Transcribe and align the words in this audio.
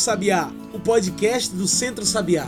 Sabiá, 0.00 0.50
o 0.72 0.80
podcast 0.80 1.54
do 1.54 1.68
Centro 1.68 2.06
Sabiá. 2.06 2.46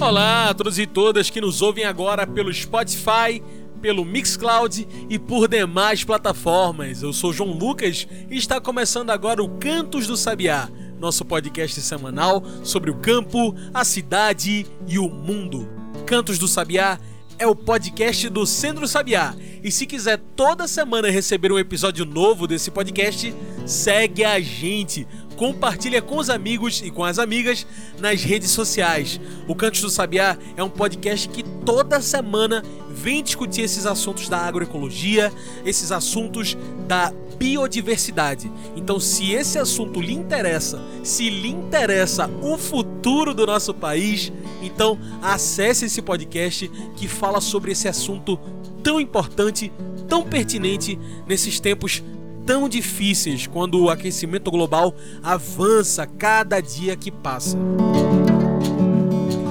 Olá 0.00 0.48
a 0.48 0.54
todos 0.54 0.76
e 0.76 0.84
todas 0.84 1.30
que 1.30 1.40
nos 1.40 1.62
ouvem 1.62 1.84
agora 1.84 2.26
pelo 2.26 2.52
Spotify, 2.52 3.40
pelo 3.80 4.04
Mixcloud 4.04 4.88
e 5.08 5.16
por 5.16 5.46
demais 5.46 6.02
plataformas. 6.02 7.04
Eu 7.04 7.12
sou 7.12 7.32
João 7.32 7.52
Lucas 7.52 8.04
e 8.28 8.36
está 8.36 8.60
começando 8.60 9.10
agora 9.10 9.40
o 9.40 9.48
Cantos 9.58 10.08
do 10.08 10.16
Sabiá, 10.16 10.68
nosso 11.00 11.24
podcast 11.24 11.80
semanal 11.80 12.42
sobre 12.62 12.90
o 12.90 12.96
campo, 12.96 13.54
a 13.72 13.84
cidade 13.84 14.66
e 14.86 14.98
o 14.98 15.08
mundo. 15.08 15.68
Cantos 16.06 16.38
do 16.38 16.46
Sabiá 16.46 16.98
é 17.38 17.46
o 17.46 17.56
podcast 17.56 18.28
do 18.28 18.46
Centro 18.46 18.86
Sabiá. 18.86 19.34
E 19.64 19.72
se 19.72 19.86
quiser 19.86 20.20
toda 20.36 20.68
semana 20.68 21.10
receber 21.10 21.50
um 21.50 21.58
episódio 21.58 22.04
novo 22.04 22.46
desse 22.46 22.70
podcast, 22.70 23.34
segue 23.66 24.24
a 24.24 24.38
gente 24.38 25.08
compartilha 25.40 26.02
com 26.02 26.18
os 26.18 26.28
amigos 26.28 26.82
e 26.84 26.90
com 26.90 27.02
as 27.02 27.18
amigas 27.18 27.66
nas 27.98 28.22
redes 28.22 28.50
sociais. 28.50 29.18
O 29.48 29.54
Cantos 29.54 29.80
do 29.80 29.88
Sabiá 29.88 30.36
é 30.54 30.62
um 30.62 30.68
podcast 30.68 31.26
que 31.30 31.42
toda 31.64 32.02
semana 32.02 32.62
vem 32.90 33.22
discutir 33.22 33.62
esses 33.62 33.86
assuntos 33.86 34.28
da 34.28 34.36
agroecologia, 34.36 35.32
esses 35.64 35.90
assuntos 35.92 36.58
da 36.86 37.10
biodiversidade. 37.38 38.52
Então, 38.76 39.00
se 39.00 39.32
esse 39.32 39.58
assunto 39.58 39.98
lhe 39.98 40.12
interessa, 40.12 40.78
se 41.02 41.30
lhe 41.30 41.48
interessa 41.48 42.28
o 42.42 42.58
futuro 42.58 43.32
do 43.32 43.46
nosso 43.46 43.72
país, 43.72 44.30
então 44.60 44.98
acesse 45.22 45.86
esse 45.86 46.02
podcast 46.02 46.70
que 46.96 47.08
fala 47.08 47.40
sobre 47.40 47.72
esse 47.72 47.88
assunto 47.88 48.38
tão 48.82 49.00
importante, 49.00 49.72
tão 50.06 50.22
pertinente 50.22 50.98
nesses 51.26 51.58
tempos 51.58 52.02
tão 52.50 52.68
difíceis 52.68 53.46
quando 53.46 53.80
o 53.80 53.88
aquecimento 53.88 54.50
global 54.50 54.92
avança 55.22 56.04
cada 56.04 56.60
dia 56.60 56.96
que 56.96 57.08
passa. 57.08 57.56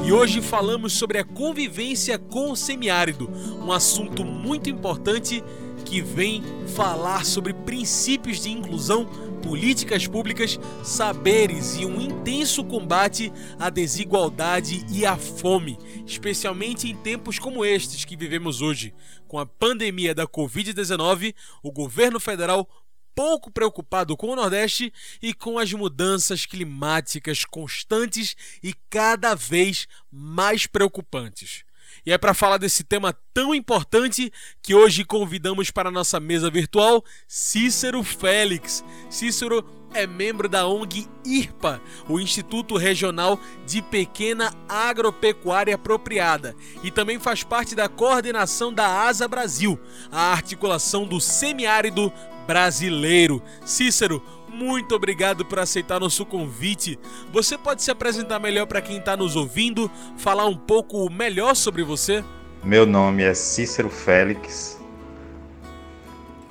E 0.05 0.11
hoje 0.11 0.41
falamos 0.41 0.91
sobre 0.91 1.17
a 1.17 1.23
convivência 1.23 2.19
com 2.19 2.51
o 2.51 2.57
semiárido, 2.57 3.31
um 3.63 3.71
assunto 3.71 4.25
muito 4.25 4.69
importante 4.69 5.41
que 5.85 6.01
vem 6.01 6.43
falar 6.75 7.25
sobre 7.25 7.53
princípios 7.53 8.41
de 8.41 8.51
inclusão, 8.51 9.05
políticas 9.41 10.05
públicas, 10.05 10.59
saberes 10.83 11.77
e 11.77 11.85
um 11.85 12.01
intenso 12.01 12.63
combate 12.63 13.31
à 13.57 13.69
desigualdade 13.69 14.85
e 14.91 15.05
à 15.05 15.15
fome, 15.15 15.77
especialmente 16.05 16.89
em 16.89 16.95
tempos 16.95 17.39
como 17.39 17.63
estes 17.63 18.03
que 18.03 18.17
vivemos 18.17 18.61
hoje. 18.61 18.93
Com 19.27 19.39
a 19.39 19.45
pandemia 19.45 20.13
da 20.13 20.27
Covid-19, 20.27 21.33
o 21.63 21.71
governo 21.71 22.19
federal 22.19 22.67
pouco 23.15 23.51
preocupado 23.51 24.15
com 24.15 24.29
o 24.29 24.35
Nordeste 24.35 24.93
e 25.21 25.33
com 25.33 25.59
as 25.59 25.71
mudanças 25.73 26.45
climáticas 26.45 27.45
constantes 27.45 28.35
e 28.63 28.73
cada 28.89 29.35
vez 29.35 29.87
mais 30.11 30.65
preocupantes. 30.65 31.63
E 32.05 32.11
é 32.11 32.17
para 32.17 32.33
falar 32.33 32.57
desse 32.57 32.83
tema 32.83 33.13
tão 33.33 33.53
importante 33.53 34.31
que 34.61 34.73
hoje 34.73 35.03
convidamos 35.03 35.69
para 35.69 35.89
a 35.89 35.91
nossa 35.91 36.19
mesa 36.19 36.49
virtual 36.49 37.03
Cícero 37.27 38.03
Félix. 38.03 38.83
Cícero 39.09 39.65
é 39.93 40.05
membro 40.05 40.47
da 40.47 40.67
ONG 40.67 41.07
IRPA, 41.25 41.81
o 42.07 42.19
Instituto 42.19 42.77
Regional 42.77 43.39
de 43.65 43.81
Pequena 43.81 44.53
Agropecuária 44.67 45.75
Apropriada, 45.75 46.55
e 46.83 46.91
também 46.91 47.19
faz 47.19 47.43
parte 47.43 47.73
da 47.75 47.89
coordenação 47.89 48.71
da 48.71 49.03
ASA 49.07 49.27
Brasil, 49.27 49.79
a 50.11 50.31
articulação 50.31 51.07
do 51.07 51.19
semiárido 51.19 52.13
brasileiro. 52.49 53.43
Cícero, 53.63 54.23
muito 54.47 54.95
obrigado 54.95 55.45
por 55.45 55.59
aceitar 55.59 55.99
nosso 55.99 56.25
convite. 56.25 56.97
Você 57.31 57.55
pode 57.55 57.83
se 57.83 57.91
apresentar 57.91 58.39
melhor 58.39 58.65
para 58.65 58.81
quem 58.81 58.97
está 58.97 59.15
nos 59.15 59.35
ouvindo, 59.35 59.89
falar 60.17 60.47
um 60.47 60.57
pouco 60.57 61.11
melhor 61.11 61.55
sobre 61.55 61.83
você? 61.83 62.23
Meu 62.63 62.87
nome 62.87 63.21
é 63.21 63.35
Cícero 63.35 63.87
Félix. 63.87 64.81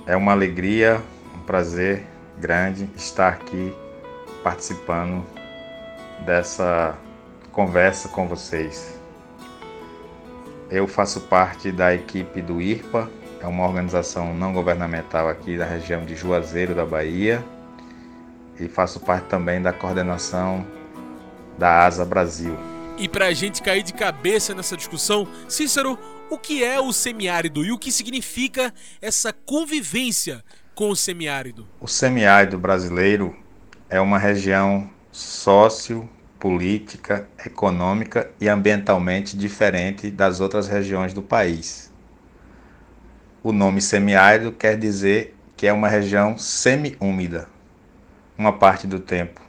É 0.07 0.15
uma 0.17 0.31
alegria, 0.31 1.03
um 1.35 1.41
prazer 1.41 2.07
grande 2.39 2.89
estar 2.97 3.31
aqui 3.31 3.75
participando 4.45 5.27
dessa 6.25 6.97
conversa 7.51 8.09
com 8.09 8.29
vocês. 8.29 8.97
Eu 10.71 10.87
faço 10.87 11.23
parte 11.23 11.73
da 11.73 11.93
equipe 11.93 12.41
do 12.41 12.63
IRPA, 12.63 13.11
é 13.41 13.47
uma 13.47 13.67
organização 13.67 14.35
não 14.35 14.53
governamental 14.53 15.29
aqui 15.29 15.57
da 15.57 15.65
região 15.65 16.05
de 16.05 16.15
Juazeiro 16.15 16.75
da 16.75 16.85
Bahia 16.85 17.45
e 18.59 18.69
faço 18.69 19.01
parte 19.01 19.27
também 19.27 19.63
da 19.63 19.73
coordenação 19.73 20.67
da 21.57 21.85
ASA 21.85 22.05
Brasil. 22.05 22.57
E 22.99 23.09
para 23.09 23.27
a 23.27 23.33
gente 23.33 23.63
cair 23.63 23.83
de 23.83 23.93
cabeça 23.93 24.55
nessa 24.55 24.77
discussão, 24.77 25.27
Cícero, 25.49 25.99
o 26.29 26.37
que 26.37 26.65
é 26.65 26.81
o 26.81 26.93
semiárido 26.93 27.65
e 27.65 27.71
o 27.71 27.79
que 27.79 27.93
significa 27.93 28.75
essa 29.01 29.33
convivência 29.33 30.45
com 30.75 30.91
o 30.91 30.97
semiárido? 30.97 31.67
O 31.81 31.87
semiárido 31.87 32.59
brasileiro 32.59 33.37
é 33.89 34.01
uma 34.01 34.19
região 34.19 34.91
sócio, 35.13 36.09
política, 36.39 37.29
econômica 37.45 38.31
e 38.41 38.49
ambientalmente 38.49 39.37
diferente 39.37 40.11
das 40.11 40.41
outras 40.41 40.69
regiões 40.69 41.13
do 41.13 41.23
país. 41.23 41.88
O 43.49 43.53
nome 43.53 43.81
semiárido 43.81 44.53
quer 44.53 44.77
dizer 44.77 45.35
que 45.57 45.67
é 45.67 45.73
uma 45.73 45.89
região 45.89 46.37
semi-úmida. 46.37 47.49
Uma 48.37 48.53
parte 48.53 48.87
do 48.87 49.01
tempo 49.01 49.41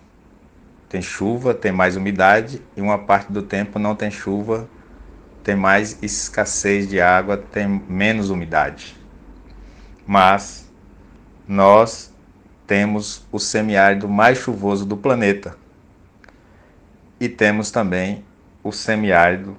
tem 0.88 1.02
chuva, 1.02 1.54
tem 1.54 1.74
mais 1.74 1.98
umidade, 1.98 2.62
e 2.78 2.82
uma 2.82 2.98
parte 2.98 3.30
do 3.30 3.42
tempo 3.42 3.78
não 3.78 3.98
tem 3.98 4.10
chuva, 4.10 4.70
tem 5.44 5.54
mais 5.54 6.02
escassez 6.02 6.88
de 6.88 7.02
água, 7.02 7.36
tem 7.36 7.68
menos 7.90 8.30
umidade. 8.30 8.96
Mas 10.08 10.72
nós 11.46 12.10
temos 12.66 13.28
o 13.34 13.38
semiárido 13.38 14.08
mais 14.08 14.38
chuvoso 14.38 14.86
do 14.86 14.96
planeta. 14.96 15.58
E 17.20 17.28
temos 17.28 17.70
também 17.70 18.24
o 18.64 18.72
semiárido 18.72 19.58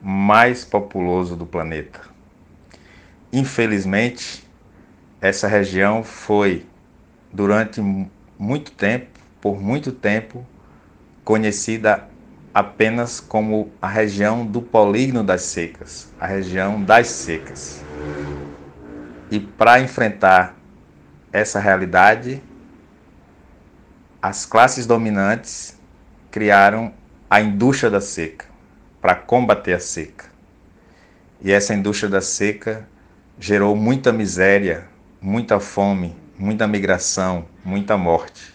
mais 0.00 0.64
populoso 0.64 1.34
do 1.34 1.44
planeta. 1.44 2.19
Infelizmente, 3.32 4.44
essa 5.20 5.46
região 5.46 6.02
foi, 6.02 6.66
durante 7.32 7.80
muito 8.38 8.72
tempo, 8.72 9.20
por 9.40 9.60
muito 9.60 9.92
tempo, 9.92 10.44
conhecida 11.24 12.08
apenas 12.52 13.20
como 13.20 13.70
a 13.80 13.86
região 13.86 14.44
do 14.44 14.60
polígono 14.60 15.22
das 15.22 15.42
secas, 15.42 16.12
a 16.18 16.26
região 16.26 16.82
das 16.82 17.06
secas. 17.06 17.84
E 19.30 19.38
para 19.38 19.80
enfrentar 19.80 20.56
essa 21.32 21.60
realidade, 21.60 22.42
as 24.20 24.44
classes 24.44 24.86
dominantes 24.86 25.78
criaram 26.30 26.92
a 27.28 27.40
indústria 27.40 27.88
da 27.88 28.00
seca 28.00 28.46
para 29.00 29.14
combater 29.14 29.74
a 29.74 29.80
seca. 29.80 30.26
E 31.40 31.52
essa 31.52 31.72
indústria 31.72 32.10
da 32.10 32.20
seca 32.20 32.86
gerou 33.40 33.74
muita 33.74 34.12
miséria, 34.12 34.84
muita 35.18 35.58
fome, 35.58 36.14
muita 36.38 36.68
migração, 36.68 37.46
muita 37.64 37.96
morte. 37.96 38.52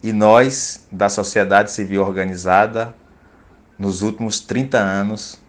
E 0.00 0.12
nós, 0.12 0.86
da 0.92 1.08
sociedade 1.08 1.72
civil 1.72 2.00
organizada, 2.00 2.94
nos 3.76 4.00
últimos 4.00 4.38
30 4.38 4.78
anos, 4.78 5.40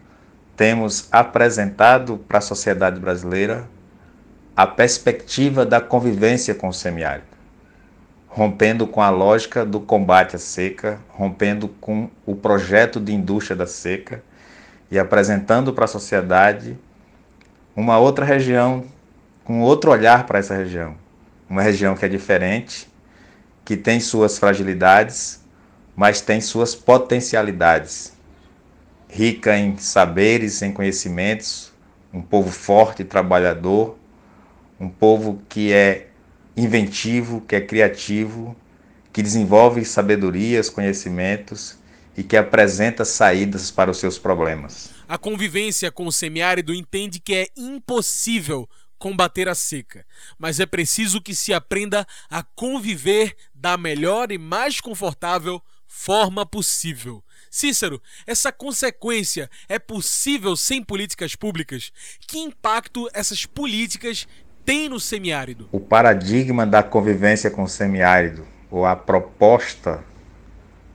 temos 0.57 1.07
apresentado 1.11 2.17
para 2.17 2.39
a 2.39 2.41
sociedade 2.41 2.99
brasileira 2.99 3.69
a 4.55 4.65
perspectiva 4.65 5.63
da 5.63 5.79
convivência 5.79 6.55
com 6.55 6.67
o 6.67 6.73
semiárido, 6.73 7.27
rompendo 8.27 8.87
com 8.87 9.03
a 9.03 9.11
lógica 9.11 9.63
do 9.63 9.79
combate 9.79 10.35
à 10.35 10.39
seca, 10.39 10.99
rompendo 11.09 11.67
com 11.67 12.09
o 12.25 12.35
projeto 12.35 12.99
de 12.99 13.13
indústria 13.13 13.55
da 13.55 13.67
seca 13.67 14.23
e 14.89 14.97
apresentando 14.97 15.71
para 15.73 15.85
a 15.85 15.87
sociedade 15.87 16.77
uma 17.75 17.97
outra 17.97 18.25
região, 18.25 18.83
com 19.43 19.61
outro 19.61 19.91
olhar 19.91 20.25
para 20.25 20.39
essa 20.39 20.55
região. 20.55 20.95
Uma 21.49 21.61
região 21.61 21.95
que 21.95 22.05
é 22.05 22.07
diferente, 22.07 22.89
que 23.63 23.77
tem 23.77 23.99
suas 23.99 24.37
fragilidades, 24.37 25.41
mas 25.95 26.21
tem 26.21 26.41
suas 26.41 26.75
potencialidades. 26.75 28.13
Rica 29.09 29.57
em 29.57 29.77
saberes, 29.77 30.61
em 30.61 30.71
conhecimentos, 30.71 31.71
um 32.13 32.21
povo 32.21 32.49
forte 32.49 33.03
trabalhador, 33.03 33.97
um 34.79 34.89
povo 34.89 35.41
que 35.47 35.71
é 35.71 36.07
inventivo, 36.55 37.41
que 37.41 37.55
é 37.55 37.61
criativo, 37.61 38.55
que 39.13 39.21
desenvolve 39.21 39.83
sabedorias, 39.85 40.69
conhecimentos 40.69 41.77
e 42.15 42.23
que 42.23 42.37
apresenta 42.37 43.05
saídas 43.05 43.71
para 43.71 43.91
os 43.91 43.99
seus 43.99 44.17
problemas. 44.17 44.89
A 45.11 45.17
convivência 45.17 45.91
com 45.91 46.05
o 46.05 46.11
semiárido 46.11 46.73
entende 46.73 47.19
que 47.19 47.35
é 47.35 47.47
impossível 47.57 48.65
combater 48.97 49.49
a 49.49 49.53
seca, 49.53 50.05
mas 50.39 50.57
é 50.61 50.65
preciso 50.65 51.19
que 51.19 51.35
se 51.35 51.53
aprenda 51.53 52.07
a 52.29 52.41
conviver 52.41 53.35
da 53.53 53.75
melhor 53.75 54.31
e 54.31 54.37
mais 54.37 54.79
confortável 54.79 55.61
forma 55.85 56.45
possível. 56.45 57.21
Cícero, 57.49 58.01
essa 58.25 58.53
consequência 58.53 59.49
é 59.67 59.77
possível 59.77 60.55
sem 60.55 60.81
políticas 60.81 61.35
públicas? 61.35 61.91
Que 62.21 62.39
impacto 62.39 63.09
essas 63.13 63.45
políticas 63.45 64.25
têm 64.63 64.87
no 64.87 64.97
semiárido? 64.97 65.67
O 65.73 65.79
paradigma 65.81 66.65
da 66.65 66.81
convivência 66.81 67.51
com 67.51 67.63
o 67.63 67.67
semiárido, 67.67 68.47
ou 68.69 68.85
a 68.85 68.95
proposta, 68.95 70.01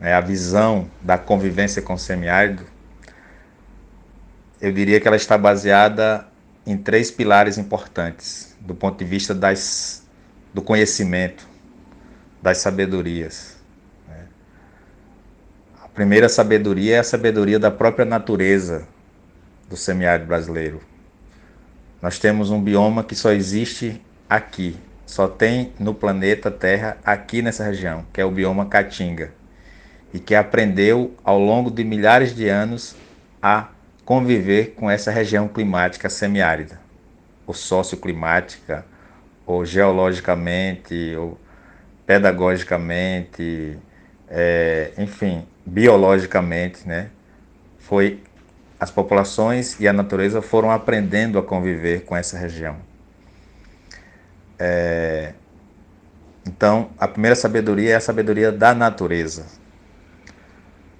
né, 0.00 0.14
a 0.14 0.22
visão 0.22 0.90
da 1.02 1.18
convivência 1.18 1.82
com 1.82 1.92
o 1.92 1.98
semiárido, 1.98 2.75
eu 4.60 4.72
diria 4.72 5.00
que 5.00 5.06
ela 5.06 5.16
está 5.16 5.36
baseada 5.36 6.26
em 6.66 6.76
três 6.76 7.10
pilares 7.10 7.58
importantes 7.58 8.56
do 8.60 8.74
ponto 8.74 8.98
de 8.98 9.04
vista 9.04 9.32
das, 9.34 10.04
do 10.52 10.60
conhecimento, 10.60 11.46
das 12.42 12.58
sabedorias. 12.58 13.56
Né. 14.08 14.24
A 15.82 15.88
primeira 15.88 16.28
sabedoria 16.28 16.96
é 16.96 16.98
a 16.98 17.04
sabedoria 17.04 17.58
da 17.58 17.70
própria 17.70 18.04
natureza 18.04 18.86
do 19.68 19.76
semiárido 19.76 20.26
brasileiro. 20.26 20.80
Nós 22.02 22.18
temos 22.18 22.50
um 22.50 22.60
bioma 22.60 23.04
que 23.04 23.14
só 23.14 23.30
existe 23.30 24.00
aqui, 24.28 24.76
só 25.06 25.28
tem 25.28 25.72
no 25.78 25.94
planeta 25.94 26.50
Terra, 26.50 26.98
aqui 27.04 27.40
nessa 27.40 27.64
região, 27.64 28.04
que 28.12 28.20
é 28.20 28.24
o 28.24 28.30
bioma 28.30 28.66
Caatinga, 28.66 29.32
e 30.12 30.18
que 30.18 30.34
aprendeu 30.34 31.14
ao 31.22 31.38
longo 31.38 31.70
de 31.70 31.84
milhares 31.84 32.34
de 32.34 32.48
anos 32.48 32.96
a 33.40 33.68
conviver 34.06 34.74
com 34.76 34.88
essa 34.88 35.10
região 35.10 35.48
climática 35.48 36.08
semiárida, 36.08 36.80
ou 37.44 37.52
socioclimática, 37.52 38.86
ou 39.44 39.64
geologicamente, 39.66 41.14
ou 41.16 41.36
pedagogicamente, 42.06 43.76
é, 44.28 44.92
enfim, 44.96 45.44
biologicamente, 45.66 46.86
né? 46.86 47.10
Foi 47.80 48.22
as 48.78 48.92
populações 48.92 49.78
e 49.80 49.88
a 49.88 49.92
natureza 49.92 50.40
foram 50.40 50.70
aprendendo 50.70 51.36
a 51.36 51.42
conviver 51.42 52.04
com 52.04 52.16
essa 52.16 52.38
região. 52.38 52.76
É, 54.56 55.32
então, 56.46 56.90
a 56.96 57.08
primeira 57.08 57.34
sabedoria 57.34 57.90
é 57.90 57.96
a 57.96 58.00
sabedoria 58.00 58.52
da 58.52 58.72
natureza. 58.72 59.46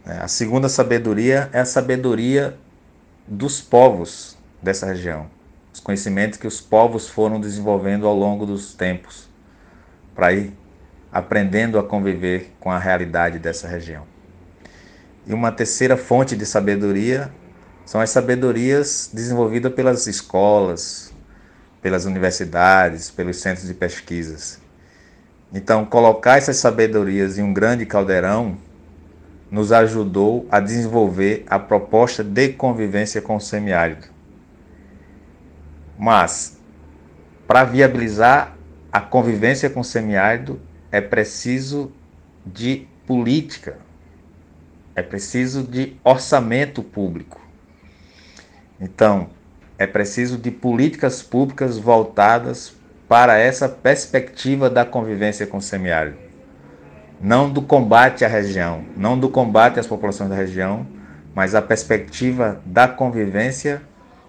É, 0.04 0.18
a 0.18 0.28
segunda 0.28 0.68
sabedoria 0.68 1.48
é 1.52 1.60
a 1.60 1.64
sabedoria 1.64 2.56
dos 3.26 3.60
povos 3.60 4.36
dessa 4.62 4.86
região, 4.86 5.28
os 5.72 5.80
conhecimentos 5.80 6.38
que 6.38 6.46
os 6.46 6.60
povos 6.60 7.08
foram 7.08 7.40
desenvolvendo 7.40 8.06
ao 8.06 8.14
longo 8.14 8.46
dos 8.46 8.74
tempos, 8.74 9.28
para 10.14 10.32
ir 10.32 10.52
aprendendo 11.12 11.78
a 11.78 11.82
conviver 11.82 12.52
com 12.60 12.70
a 12.70 12.78
realidade 12.78 13.38
dessa 13.38 13.66
região. 13.66 14.04
E 15.26 15.34
uma 15.34 15.50
terceira 15.50 15.96
fonte 15.96 16.36
de 16.36 16.46
sabedoria 16.46 17.32
são 17.84 18.00
as 18.00 18.10
sabedorias 18.10 19.10
desenvolvidas 19.12 19.72
pelas 19.74 20.06
escolas, 20.06 21.12
pelas 21.82 22.04
universidades, 22.04 23.10
pelos 23.10 23.38
centros 23.38 23.66
de 23.66 23.74
pesquisas. 23.74 24.60
Então, 25.52 25.84
colocar 25.84 26.36
essas 26.38 26.56
sabedorias 26.56 27.38
em 27.38 27.42
um 27.42 27.52
grande 27.52 27.86
caldeirão 27.86 28.58
nos 29.50 29.70
ajudou 29.72 30.46
a 30.50 30.60
desenvolver 30.60 31.44
a 31.46 31.58
proposta 31.58 32.24
de 32.24 32.48
convivência 32.48 33.22
com 33.22 33.36
o 33.36 33.40
semiárido. 33.40 34.08
Mas, 35.98 36.58
para 37.46 37.64
viabilizar 37.64 38.56
a 38.92 39.00
convivência 39.00 39.70
com 39.70 39.80
o 39.80 39.84
semiárido, 39.84 40.60
é 40.90 41.00
preciso 41.00 41.92
de 42.44 42.86
política, 43.06 43.78
é 44.94 45.02
preciso 45.02 45.62
de 45.62 45.96
orçamento 46.02 46.82
público. 46.82 47.40
Então, 48.80 49.30
é 49.78 49.86
preciso 49.86 50.38
de 50.38 50.50
políticas 50.50 51.22
públicas 51.22 51.78
voltadas 51.78 52.74
para 53.08 53.38
essa 53.38 53.68
perspectiva 53.68 54.68
da 54.68 54.84
convivência 54.84 55.46
com 55.46 55.58
o 55.58 55.62
semiárido 55.62 56.25
não 57.20 57.50
do 57.50 57.62
combate 57.62 58.24
à 58.24 58.28
região, 58.28 58.84
não 58.96 59.18
do 59.18 59.28
combate 59.28 59.80
às 59.80 59.86
populações 59.86 60.30
da 60.30 60.36
região, 60.36 60.86
mas 61.34 61.54
a 61.54 61.62
perspectiva 61.62 62.60
da 62.64 62.86
convivência, 62.88 63.82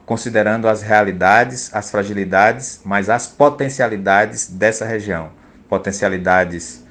considerando 0.05 0.67
as 0.67 0.81
realidades, 0.81 1.73
as 1.73 1.91
fragilidades, 1.91 2.81
mas 2.83 3.09
as 3.09 3.27
potencialidades 3.27 4.47
dessa 4.47 4.85
região, 4.85 5.29
potencialidades 5.69 6.85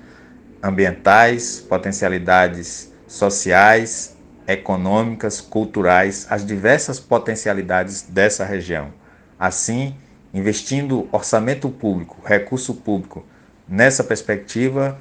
ambientais, 0.62 1.60
potencialidades 1.60 2.92
sociais, 3.06 4.16
econômicas, 4.46 5.40
culturais, 5.40 6.26
as 6.30 6.44
diversas 6.46 7.00
potencialidades 7.00 8.02
dessa 8.02 8.44
região. 8.44 8.92
Assim, 9.38 9.96
investindo 10.32 11.08
orçamento 11.12 11.68
público, 11.68 12.16
recurso 12.24 12.74
público 12.74 13.24
nessa 13.68 14.04
perspectiva, 14.04 14.98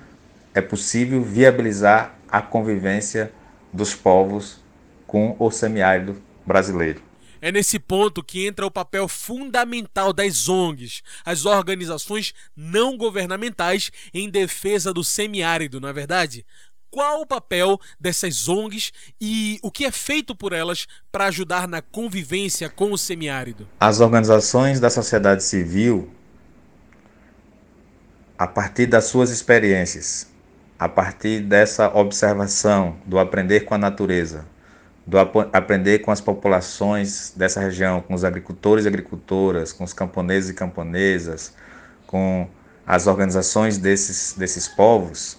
é 0.56 0.62
possível 0.62 1.22
viabilizar 1.22 2.16
a 2.30 2.42
convivência 2.42 3.32
dos 3.74 3.94
povos 3.94 4.64
com 5.06 5.36
o 5.38 5.52
semiárido 5.52 6.24
brasileiro. 6.46 7.04
É 7.42 7.52
nesse 7.52 7.78
ponto 7.78 8.24
que 8.24 8.48
entra 8.48 8.66
o 8.66 8.72
papel 8.72 9.08
fundamental 9.10 10.14
das 10.14 10.48
ONGs, 10.48 11.04
as 11.26 11.46
organizações 11.46 12.34
não 12.56 12.98
governamentais 12.98 13.92
em 14.14 14.30
defesa 14.30 14.94
do 14.94 15.04
semiárido, 15.04 15.82
não 15.82 15.90
é 15.90 15.94
verdade? 15.94 16.46
Qual 16.90 17.22
o 17.22 17.28
papel 17.28 17.78
dessas 18.00 18.48
ONGs 18.48 18.94
e 19.20 19.60
o 19.62 19.70
que 19.70 19.84
é 19.84 19.92
feito 19.92 20.34
por 20.34 20.54
elas 20.54 20.88
para 21.12 21.26
ajudar 21.26 21.68
na 21.68 21.82
convivência 21.82 22.70
com 22.70 22.94
o 22.94 22.98
semiárido? 22.98 23.68
As 23.78 24.00
organizações 24.00 24.80
da 24.80 24.90
sociedade 24.90 25.44
civil, 25.44 26.10
a 28.38 28.48
partir 28.48 28.86
das 28.86 29.06
suas 29.06 29.30
experiências, 29.30 30.34
a 30.78 30.90
partir 30.90 31.42
dessa 31.42 31.88
observação 31.96 32.98
do 33.06 33.18
aprender 33.18 33.62
com 33.62 33.74
a 33.74 33.78
natureza, 33.78 34.46
do 35.08 35.18
ap 35.18 35.36
aprender 35.54 36.00
com 36.00 36.12
as 36.12 36.20
populações 36.20 37.34
dessa 37.36 37.62
região, 37.62 38.02
com 38.02 38.14
os 38.14 38.26
agricultores 38.26 38.86
e 38.86 38.88
agricultoras, 38.88 39.72
com 39.72 39.84
os 39.84 39.94
camponeses 39.94 40.50
e 40.50 40.54
camponesas, 40.54 41.54
com 42.06 42.48
as 42.86 43.08
organizações 43.08 43.78
desses, 43.78 44.34
desses 44.38 44.68
povos, 44.68 45.38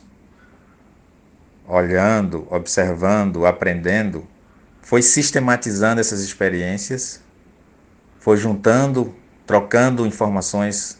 olhando, 1.68 2.46
observando, 2.50 3.44
aprendendo, 3.44 4.26
foi 4.80 5.02
sistematizando 5.02 6.00
essas 6.00 6.20
experiências, 6.20 7.20
foi 8.18 8.36
juntando, 8.36 9.14
trocando 9.46 10.06
informações, 10.06 10.98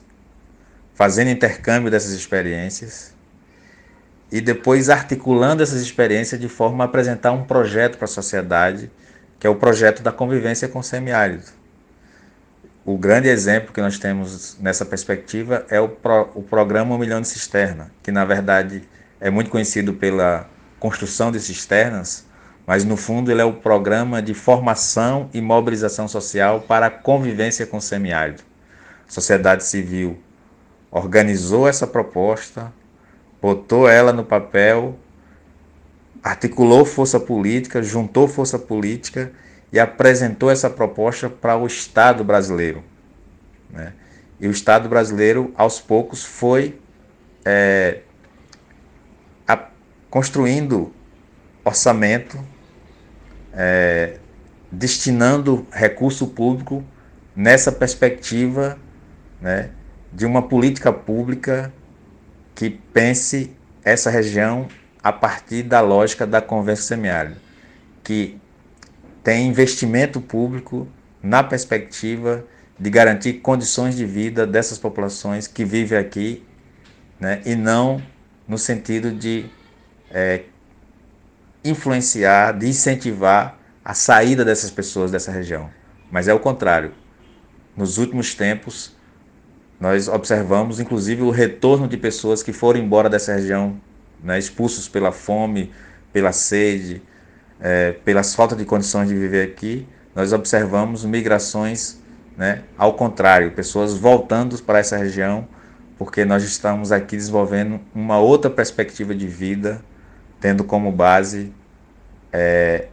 fazendo 0.94 1.30
intercâmbio 1.30 1.90
dessas 1.90 2.12
experiências 2.12 3.15
e 4.30 4.40
depois 4.40 4.90
articulando 4.90 5.62
essas 5.62 5.80
experiências 5.80 6.40
de 6.40 6.48
forma 6.48 6.84
a 6.84 6.86
apresentar 6.86 7.32
um 7.32 7.44
projeto 7.44 7.96
para 7.96 8.06
a 8.06 8.08
sociedade, 8.08 8.90
que 9.38 9.46
é 9.46 9.50
o 9.50 9.54
projeto 9.54 10.02
da 10.02 10.10
convivência 10.10 10.68
com 10.68 10.80
o 10.80 10.82
semiárido. 10.82 11.44
O 12.84 12.96
grande 12.96 13.28
exemplo 13.28 13.72
que 13.72 13.80
nós 13.80 13.98
temos 13.98 14.56
nessa 14.60 14.84
perspectiva 14.84 15.66
é 15.68 15.80
o, 15.80 15.88
pro, 15.88 16.30
o 16.34 16.42
programa 16.42 16.94
Um 16.94 16.98
Milhão 16.98 17.20
de 17.20 17.28
Cisterna, 17.28 17.90
que 18.02 18.12
na 18.12 18.24
verdade 18.24 18.82
é 19.20 19.28
muito 19.30 19.50
conhecido 19.50 19.92
pela 19.94 20.48
construção 20.78 21.32
de 21.32 21.40
cisternas, 21.40 22.24
mas 22.66 22.84
no 22.84 22.96
fundo 22.96 23.30
ele 23.30 23.40
é 23.40 23.44
o 23.44 23.54
programa 23.54 24.20
de 24.20 24.34
formação 24.34 25.28
e 25.32 25.40
mobilização 25.40 26.06
social 26.06 26.60
para 26.60 26.86
a 26.86 26.90
convivência 26.90 27.66
com 27.66 27.78
o 27.78 27.82
semiárido. 27.82 28.42
A 29.08 29.10
sociedade 29.10 29.64
civil 29.64 30.18
organizou 30.90 31.68
essa 31.68 31.86
proposta, 31.86 32.72
botou 33.46 33.88
ela 33.88 34.12
no 34.12 34.24
papel, 34.24 34.98
articulou 36.20 36.84
força 36.84 37.20
política, 37.20 37.80
juntou 37.80 38.26
força 38.26 38.58
política 38.58 39.30
e 39.72 39.78
apresentou 39.78 40.50
essa 40.50 40.68
proposta 40.68 41.30
para 41.30 41.56
o 41.56 41.64
Estado 41.64 42.24
brasileiro. 42.24 42.82
Né? 43.70 43.92
E 44.40 44.48
o 44.48 44.50
Estado 44.50 44.88
brasileiro, 44.88 45.54
aos 45.56 45.80
poucos, 45.80 46.24
foi 46.24 46.80
é, 47.44 48.00
a, 49.46 49.68
construindo 50.10 50.92
orçamento, 51.64 52.44
é, 53.52 54.18
destinando 54.72 55.64
recurso 55.70 56.26
público 56.26 56.82
nessa 57.36 57.70
perspectiva 57.70 58.76
né, 59.40 59.70
de 60.12 60.26
uma 60.26 60.42
política 60.42 60.92
pública 60.92 61.72
que 62.56 62.70
pense 62.70 63.54
essa 63.84 64.10
região 64.10 64.66
a 65.00 65.12
partir 65.12 65.62
da 65.62 65.80
lógica 65.80 66.26
da 66.26 66.40
conversa 66.40 66.82
semiárida. 66.82 67.36
que 68.02 68.38
tem 69.22 69.48
investimento 69.48 70.20
público 70.20 70.86
na 71.20 71.42
perspectiva 71.42 72.44
de 72.78 72.88
garantir 72.88 73.34
condições 73.34 73.96
de 73.96 74.06
vida 74.06 74.46
dessas 74.46 74.78
populações 74.78 75.48
que 75.48 75.64
vivem 75.64 75.98
aqui, 75.98 76.44
né, 77.18 77.42
e 77.44 77.56
não 77.56 78.00
no 78.46 78.56
sentido 78.56 79.10
de 79.10 79.46
é, 80.12 80.44
influenciar, 81.64 82.52
de 82.52 82.68
incentivar 82.68 83.58
a 83.84 83.92
saída 83.92 84.44
dessas 84.44 84.70
pessoas 84.70 85.10
dessa 85.10 85.32
região. 85.32 85.68
Mas 86.08 86.28
é 86.28 86.34
o 86.34 86.38
contrário. 86.38 86.92
Nos 87.76 87.98
últimos 87.98 88.34
tempos, 88.34 88.95
nós 89.78 90.08
observamos, 90.08 90.80
inclusive, 90.80 91.22
o 91.22 91.30
retorno 91.30 91.86
de 91.86 91.96
pessoas 91.96 92.42
que 92.42 92.52
foram 92.52 92.80
embora 92.80 93.10
dessa 93.10 93.34
região, 93.34 93.78
né, 94.22 94.38
expulsos 94.38 94.88
pela 94.88 95.12
fome, 95.12 95.70
pela 96.12 96.32
sede, 96.32 97.02
é, 97.60 97.92
pelas 97.92 98.34
faltas 98.34 98.56
de 98.56 98.64
condições 98.64 99.08
de 99.08 99.14
viver 99.14 99.46
aqui. 99.46 99.86
Nós 100.14 100.32
observamos 100.32 101.04
migrações, 101.04 102.00
né, 102.36 102.62
ao 102.78 102.94
contrário, 102.94 103.52
pessoas 103.52 103.94
voltando 103.94 104.56
para 104.62 104.78
essa 104.78 104.96
região, 104.96 105.46
porque 105.98 106.24
nós 106.24 106.42
estamos 106.42 106.90
aqui 106.90 107.16
desenvolvendo 107.16 107.80
uma 107.94 108.18
outra 108.18 108.50
perspectiva 108.50 109.14
de 109.14 109.26
vida, 109.26 109.82
tendo 110.40 110.64
como 110.64 110.90
base 110.90 111.52
é, 112.32 112.88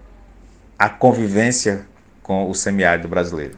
a 0.78 0.90
convivência 0.90 1.86
com 2.22 2.50
o 2.50 2.54
semiárido 2.54 3.08
brasileiro. 3.08 3.58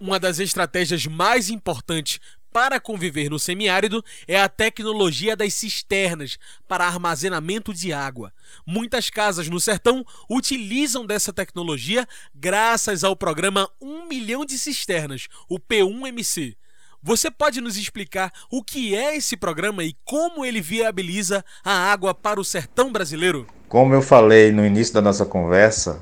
Uma 0.00 0.18
das 0.18 0.38
estratégias 0.38 1.06
mais 1.06 1.48
importantes 1.48 2.20
para 2.54 2.78
conviver 2.78 3.28
no 3.28 3.36
semiárido 3.36 4.04
é 4.28 4.40
a 4.40 4.48
tecnologia 4.48 5.34
das 5.34 5.54
cisternas 5.54 6.38
para 6.68 6.86
armazenamento 6.86 7.74
de 7.74 7.92
água. 7.92 8.32
Muitas 8.64 9.10
casas 9.10 9.48
no 9.48 9.58
sertão 9.58 10.06
utilizam 10.30 11.04
dessa 11.04 11.32
tecnologia 11.32 12.06
graças 12.32 13.02
ao 13.02 13.16
programa 13.16 13.68
1 13.80 14.06
milhão 14.06 14.44
de 14.44 14.56
cisternas, 14.56 15.26
o 15.48 15.58
P1MC. 15.58 16.54
Você 17.02 17.28
pode 17.28 17.60
nos 17.60 17.76
explicar 17.76 18.32
o 18.48 18.62
que 18.62 18.94
é 18.94 19.16
esse 19.16 19.36
programa 19.36 19.82
e 19.82 19.96
como 20.04 20.44
ele 20.44 20.60
viabiliza 20.60 21.44
a 21.64 21.72
água 21.72 22.14
para 22.14 22.38
o 22.38 22.44
sertão 22.44 22.92
brasileiro? 22.92 23.48
Como 23.68 23.92
eu 23.92 24.00
falei 24.00 24.52
no 24.52 24.64
início 24.64 24.94
da 24.94 25.02
nossa 25.02 25.26
conversa, 25.26 26.00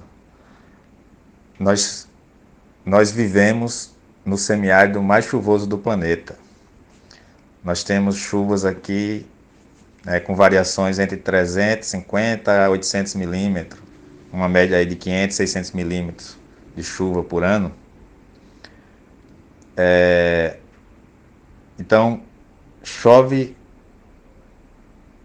nós, 1.58 2.06
nós 2.84 3.10
vivemos 3.10 3.96
no 4.22 4.36
semiárido 4.36 5.02
mais 5.02 5.24
chuvoso 5.24 5.66
do 5.66 5.78
planeta. 5.78 6.41
Nós 7.64 7.84
temos 7.84 8.16
chuvas 8.16 8.64
aqui 8.64 9.26
né, 10.04 10.18
com 10.20 10.34
variações 10.34 10.98
entre 10.98 11.16
350 11.16 12.66
a 12.66 12.70
800 12.70 13.14
milímetros, 13.14 13.80
uma 14.32 14.48
média 14.48 14.76
aí 14.76 14.86
de 14.86 14.96
500, 14.96 15.36
600 15.36 15.72
milímetros 15.72 16.36
de 16.74 16.82
chuva 16.82 17.22
por 17.22 17.44
ano. 17.44 17.72
É, 19.76 20.56
então, 21.78 22.22
chove. 22.82 23.56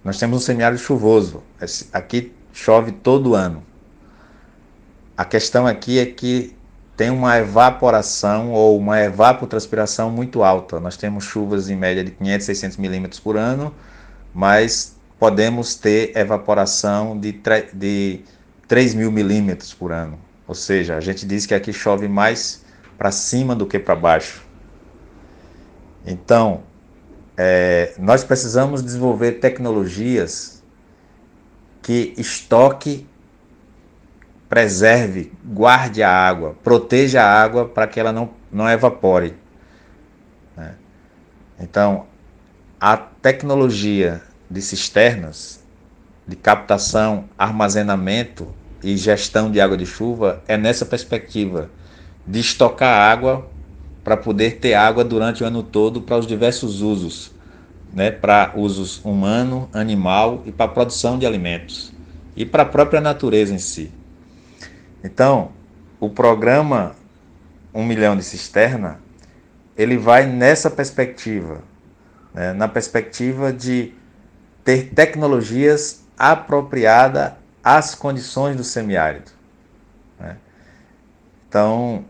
Nós 0.03 0.17
temos 0.17 0.38
um 0.38 0.41
semiárido 0.41 0.82
chuvoso. 0.82 1.44
Aqui 1.91 2.34
chove 2.53 2.91
todo 2.91 3.36
ano. 3.36 3.63
A 5.15 5.25
questão 5.25 5.67
aqui 5.67 6.00
é 6.00 6.06
que 6.06 6.57
tem 6.98 7.12
uma 7.12 7.38
evaporação 7.38 8.51
ou 8.51 8.75
uma 8.75 9.00
evapotranspiração 9.00 10.10
muito 10.10 10.44
alta. 10.44 10.80
Nós 10.80 10.98
temos 10.98 11.24
chuvas 11.24 11.70
em 11.70 11.75
média 11.75 12.04
de 12.04 12.10
500, 12.10 12.46
600 12.48 12.77
milímetros 12.77 13.20
por 13.20 13.38
ano, 13.38 13.72
mas 14.34 14.98
podemos 15.20 15.75
ter 15.75 16.18
evaporação 16.18 17.18
de, 17.18 17.39
de 17.72 18.22
3 18.68 18.96
mil 18.96 19.12
milímetros 19.12 19.75
por 19.75 19.92
ano. 19.92 20.18
Ou 20.48 20.56
seja, 20.56 20.98
a 20.98 21.00
gente 21.00 21.24
diz 21.24 21.46
que 21.46 21.54
aqui 21.54 21.72
chove 21.72 22.08
mais 22.08 22.66
para 22.98 23.12
cima 23.12 23.56
do 23.56 23.68
que 23.68 23.77
para 23.77 23.96
baixo. 23.96 24.44
Então, 26.04 26.63
é, 27.38 27.94
nós 28.00 28.24
precisamos 28.24 28.82
desenvolver 28.82 29.34
tecnologias 29.34 30.63
que 31.84 32.16
estoque 32.18 33.08
preserve, 34.50 35.32
guarde 35.44 36.01
a 36.01 36.12
água, 36.12 36.56
proteja 36.63 37.22
a 37.22 37.44
água 37.44 37.68
para 37.68 37.88
que 37.88 38.00
ela 38.00 38.12
não, 38.12 38.30
não 38.51 38.70
evapore. 38.70 39.34
Né? 40.56 40.75
Então, 41.60 42.06
a 42.80 42.96
tecnologia 42.96 44.22
de 44.50 44.62
cisternas, 44.62 45.63
de 46.25 46.36
captação, 46.36 47.25
armazenamento 47.38 48.48
e 48.84 48.96
gestão 48.96 49.51
de 49.51 49.60
água 49.60 49.75
de 49.75 49.86
chuva 49.86 50.42
é 50.48 50.58
nessa 50.58 50.86
perspectiva 50.86 51.70
de 52.25 52.39
estocar 52.39 53.12
água 53.12 53.50
para 54.04 54.16
poder 54.16 54.58
ter 54.60 54.74
água 54.74 55.04
durante 55.04 55.44
o 55.44 55.48
ano 55.48 55.63
todo 55.63 56.01
para 56.01 56.18
os 56.18 56.27
diversos 56.27 56.82
usos, 56.82 57.32
né? 57.94 58.12
para 58.12 58.54
usos 58.56 59.04
humano, 59.04 59.70
animal 59.74 60.44
e 60.46 60.51
para 60.51 60.70
produção 60.70 61.20
de 61.20 61.25
alimentos 61.25 61.92
e 62.36 62.46
para 62.46 62.63
a 62.63 62.66
própria 62.66 63.01
natureza 63.01 63.54
em 63.54 63.60
si. 63.60 63.92
Então, 65.04 65.51
o 66.00 66.10
programa 66.10 66.96
Um 67.74 67.86
Milhão 67.86 68.16
de 68.16 68.24
Cisterna, 68.24 69.00
ele 69.77 69.98
vai 69.98 70.25
nessa 70.25 70.70
perspectiva, 70.70 71.62
né? 72.34 72.54
na 72.54 72.68
perspectiva 72.68 73.54
de 73.54 73.94
ter 74.63 74.89
tecnologias 74.94 76.04
apropriadas 76.18 77.34
às 77.63 77.94
condições 77.94 78.56
do 78.56 78.63
semiárido. 78.63 79.32
Né? 80.20 80.38
Então, 81.48 82.06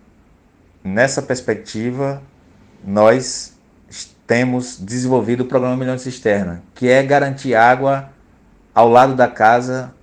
nessa 0.83 1.21
perspectiva, 1.21 2.21
nós 2.83 3.57
temos 4.25 4.77
desenvolvido 4.79 5.41
o 5.41 5.45
programa 5.45 5.75
Milhão 5.77 5.95
de 5.95 6.01
Cisterna, 6.01 6.61
que 6.75 6.89
é 6.89 7.01
garantir 7.03 7.55
água 7.55 8.09
ao 8.73 8.89
lado 8.89 9.15
da 9.15 9.27
casa 9.27 9.93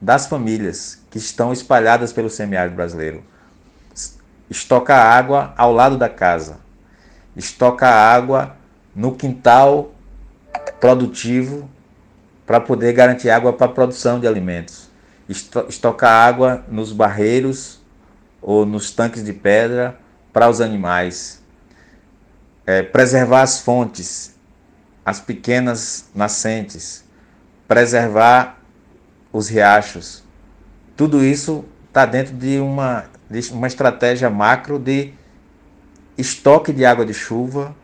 das 0.00 0.26
famílias 0.26 1.02
que 1.10 1.18
estão 1.18 1.52
espalhadas 1.52 2.12
pelo 2.12 2.28
semiárido 2.28 2.76
brasileiro. 2.76 3.24
Estoca 4.50 4.94
água 4.94 5.54
ao 5.56 5.72
lado 5.72 5.96
da 5.96 6.08
casa. 6.08 6.60
Estoca 7.36 7.88
água 7.88 8.56
no 8.94 9.14
quintal 9.14 9.92
produtivo 10.80 11.68
para 12.46 12.60
poder 12.60 12.92
garantir 12.92 13.30
água 13.30 13.52
para 13.52 13.66
a 13.66 13.74
produção 13.74 14.20
de 14.20 14.26
alimentos. 14.26 14.90
Estoca 15.28 16.08
água 16.08 16.64
nos 16.68 16.92
barreiros 16.92 17.80
ou 18.42 18.66
nos 18.66 18.90
tanques 18.90 19.24
de 19.24 19.32
pedra 19.32 19.98
para 20.32 20.48
os 20.48 20.60
animais. 20.60 21.42
É, 22.66 22.82
preservar 22.82 23.42
as 23.42 23.60
fontes, 23.60 24.34
as 25.04 25.20
pequenas 25.20 26.10
nascentes. 26.14 27.04
Preservar 27.66 28.58
os 29.34 29.48
riachos. 29.48 30.22
Tudo 30.96 31.22
isso 31.24 31.64
está 31.88 32.06
dentro 32.06 32.32
de 32.34 32.60
uma, 32.60 33.06
de 33.28 33.52
uma 33.52 33.66
estratégia 33.66 34.30
macro 34.30 34.78
de 34.78 35.12
estoque 36.16 36.72
de 36.72 36.84
água 36.84 37.04
de 37.04 37.12
chuva 37.12 37.74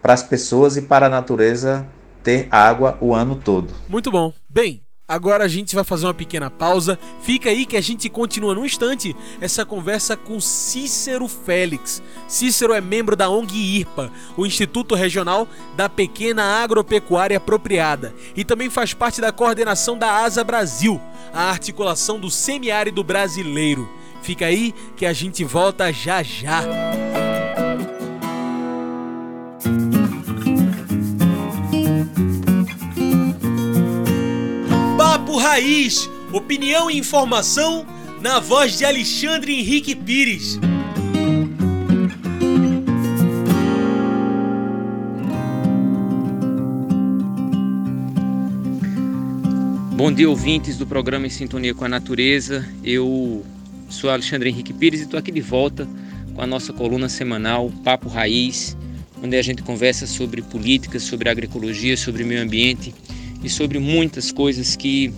para 0.00 0.12
as 0.12 0.22
pessoas 0.22 0.76
e 0.76 0.82
para 0.82 1.06
a 1.06 1.08
natureza 1.08 1.84
ter 2.22 2.46
água 2.48 2.96
o 3.00 3.12
ano 3.12 3.34
todo. 3.34 3.74
Muito 3.88 4.08
bom. 4.08 4.32
Bem, 4.48 4.83
Agora 5.06 5.44
a 5.44 5.48
gente 5.48 5.74
vai 5.74 5.84
fazer 5.84 6.06
uma 6.06 6.14
pequena 6.14 6.50
pausa. 6.50 6.98
Fica 7.20 7.50
aí 7.50 7.66
que 7.66 7.76
a 7.76 7.80
gente 7.80 8.08
continua 8.08 8.54
num 8.54 8.64
instante 8.64 9.14
essa 9.38 9.64
conversa 9.64 10.16
com 10.16 10.40
Cícero 10.40 11.28
Félix. 11.28 12.02
Cícero 12.26 12.72
é 12.72 12.80
membro 12.80 13.14
da 13.14 13.28
ONG 13.28 13.54
IRPA, 13.54 14.10
o 14.34 14.46
Instituto 14.46 14.94
Regional 14.94 15.46
da 15.76 15.90
Pequena 15.90 16.42
Agropecuária 16.62 17.36
Apropriada, 17.36 18.14
e 18.34 18.44
também 18.44 18.70
faz 18.70 18.94
parte 18.94 19.20
da 19.20 19.30
coordenação 19.30 19.98
da 19.98 20.24
ASA 20.24 20.42
Brasil, 20.42 20.98
a 21.34 21.50
articulação 21.50 22.18
do 22.18 22.30
semiárido 22.30 23.04
brasileiro. 23.04 23.86
Fica 24.22 24.46
aí 24.46 24.74
que 24.96 25.04
a 25.04 25.12
gente 25.12 25.44
volta 25.44 25.92
já 25.92 26.22
já. 26.22 26.62
Papo 35.34 35.48
Raiz, 35.48 36.08
opinião 36.32 36.88
e 36.88 36.96
informação 36.96 37.84
na 38.20 38.38
voz 38.38 38.78
de 38.78 38.84
Alexandre 38.84 39.52
Henrique 39.52 39.92
Pires. 39.92 40.60
Bom 49.96 50.12
dia, 50.12 50.30
ouvintes 50.30 50.78
do 50.78 50.86
programa 50.86 51.26
Em 51.26 51.30
Sintonia 51.30 51.74
com 51.74 51.84
a 51.84 51.88
Natureza. 51.88 52.64
Eu 52.84 53.44
sou 53.88 54.10
Alexandre 54.10 54.50
Henrique 54.50 54.72
Pires 54.72 55.00
e 55.00 55.02
estou 55.02 55.18
aqui 55.18 55.32
de 55.32 55.40
volta 55.40 55.88
com 56.32 56.42
a 56.42 56.46
nossa 56.46 56.72
coluna 56.72 57.08
semanal 57.08 57.72
Papo 57.82 58.08
Raiz, 58.08 58.76
onde 59.20 59.36
a 59.36 59.42
gente 59.42 59.64
conversa 59.64 60.06
sobre 60.06 60.42
políticas, 60.42 61.02
sobre 61.02 61.28
agroecologia, 61.28 61.96
sobre 61.96 62.22
meio 62.22 62.40
ambiente 62.40 62.94
e 63.44 63.50
sobre 63.50 63.78
muitas 63.78 64.32
coisas 64.32 64.74
que 64.74 65.12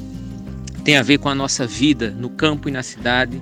tem 0.85 0.97
a 0.97 1.03
ver 1.03 1.19
com 1.19 1.29
a 1.29 1.35
nossa 1.35 1.67
vida 1.67 2.11
no 2.11 2.29
campo 2.29 2.69
e 2.69 2.73
na 2.73 2.83
cidade, 2.83 3.41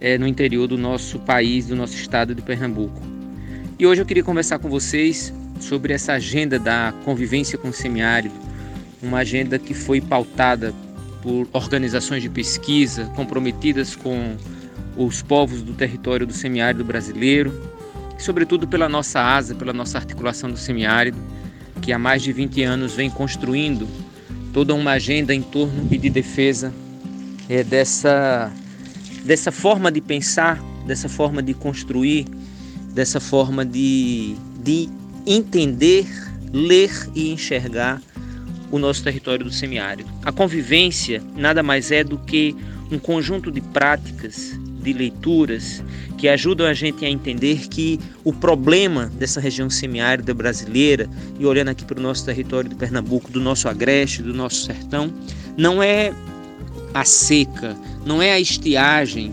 é, 0.00 0.16
no 0.16 0.26
interior 0.26 0.66
do 0.66 0.78
nosso 0.78 1.18
país, 1.18 1.66
do 1.66 1.76
nosso 1.76 1.94
estado 1.94 2.34
de 2.34 2.40
Pernambuco. 2.40 3.00
E 3.78 3.86
hoje 3.86 4.00
eu 4.00 4.06
queria 4.06 4.24
conversar 4.24 4.58
com 4.58 4.70
vocês 4.70 5.32
sobre 5.60 5.92
essa 5.92 6.14
agenda 6.14 6.58
da 6.58 6.94
convivência 7.04 7.58
com 7.58 7.68
o 7.68 7.72
semiárido, 7.72 8.34
uma 9.02 9.18
agenda 9.18 9.58
que 9.58 9.74
foi 9.74 10.00
pautada 10.00 10.74
por 11.22 11.46
organizações 11.52 12.22
de 12.22 12.30
pesquisa 12.30 13.04
comprometidas 13.14 13.94
com 13.94 14.36
os 14.96 15.20
povos 15.20 15.60
do 15.60 15.74
território 15.74 16.26
do 16.26 16.32
semiárido 16.32 16.84
brasileiro, 16.84 17.52
sobretudo 18.18 18.66
pela 18.66 18.88
nossa 18.88 19.20
asa, 19.20 19.54
pela 19.54 19.74
nossa 19.74 19.98
articulação 19.98 20.50
do 20.50 20.56
semiárido, 20.56 21.18
que 21.80 21.92
há 21.92 21.98
mais 21.98 22.22
de 22.22 22.32
20 22.32 22.62
anos 22.62 22.94
vem 22.94 23.10
construindo 23.10 23.86
toda 24.52 24.74
uma 24.74 24.92
agenda 24.92 25.34
em 25.34 25.42
torno 25.42 25.86
e 25.90 25.98
de 25.98 26.08
defesa 26.08 26.72
é, 27.48 27.62
dessa, 27.62 28.52
dessa 29.24 29.52
forma 29.52 29.90
de 29.92 30.00
pensar, 30.00 30.62
dessa 30.86 31.08
forma 31.08 31.42
de 31.42 31.54
construir, 31.54 32.26
dessa 32.92 33.20
forma 33.20 33.64
de, 33.64 34.34
de 34.62 34.88
entender, 35.26 36.06
ler 36.52 36.90
e 37.14 37.30
enxergar 37.30 38.00
o 38.70 38.78
nosso 38.78 39.04
território 39.04 39.44
do 39.44 39.52
semiárido. 39.52 40.10
A 40.24 40.32
convivência 40.32 41.22
nada 41.36 41.62
mais 41.62 41.92
é 41.92 42.02
do 42.02 42.18
que 42.18 42.56
um 42.90 42.98
conjunto 42.98 43.50
de 43.50 43.60
práticas, 43.60 44.58
de 44.86 44.92
leituras 44.92 45.82
que 46.16 46.28
ajudam 46.28 46.66
a 46.66 46.72
gente 46.72 47.04
a 47.04 47.10
entender 47.10 47.68
que 47.68 47.98
o 48.24 48.32
problema 48.32 49.10
dessa 49.18 49.40
região 49.40 49.68
semiárida 49.68 50.32
brasileira, 50.32 51.08
e 51.38 51.44
olhando 51.44 51.68
aqui 51.68 51.84
para 51.84 51.98
o 51.98 52.02
nosso 52.02 52.24
território 52.24 52.70
de 52.70 52.76
Pernambuco, 52.76 53.30
do 53.30 53.40
nosso 53.40 53.68
agreste, 53.68 54.22
do 54.22 54.32
nosso 54.32 54.64
sertão, 54.64 55.12
não 55.56 55.82
é 55.82 56.12
a 56.94 57.04
seca, 57.04 57.76
não 58.04 58.22
é 58.22 58.32
a 58.32 58.40
estiagem, 58.40 59.32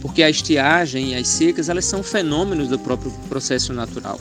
porque 0.00 0.22
a 0.22 0.30
estiagem 0.30 1.12
e 1.12 1.14
as 1.16 1.26
secas 1.26 1.68
elas 1.68 1.84
são 1.84 2.02
fenômenos 2.02 2.68
do 2.68 2.78
próprio 2.78 3.10
processo 3.28 3.72
natural. 3.72 4.20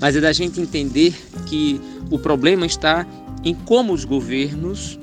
Mas 0.00 0.14
é 0.14 0.20
da 0.20 0.32
gente 0.32 0.60
entender 0.60 1.14
que 1.46 1.80
o 2.10 2.18
problema 2.18 2.66
está 2.66 3.06
em 3.42 3.54
como 3.54 3.92
os 3.92 4.04
governos 4.04 4.98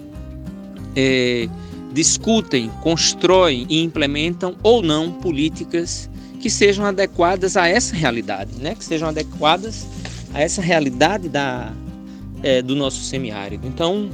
é, 0.95 1.49
discutem, 1.91 2.69
constroem 2.81 3.65
e 3.69 3.81
implementam 3.84 4.55
ou 4.63 4.81
não 4.81 5.12
políticas 5.12 6.10
que 6.39 6.50
sejam 6.50 6.86
adequadas 6.86 7.58
a 7.58 7.67
essa 7.67 7.96
realidade, 7.96 8.51
né? 8.60 8.75
que 8.75 8.84
sejam 8.84 9.10
adequadas 9.10 9.88
a 10.34 10.41
essa 10.41 10.62
realidade 10.62 11.27
da, 11.27 11.74
é, 12.41 12.62
do 12.62 12.75
nosso 12.75 13.01
semiárido. 13.01 13.67
Então, 13.67 14.10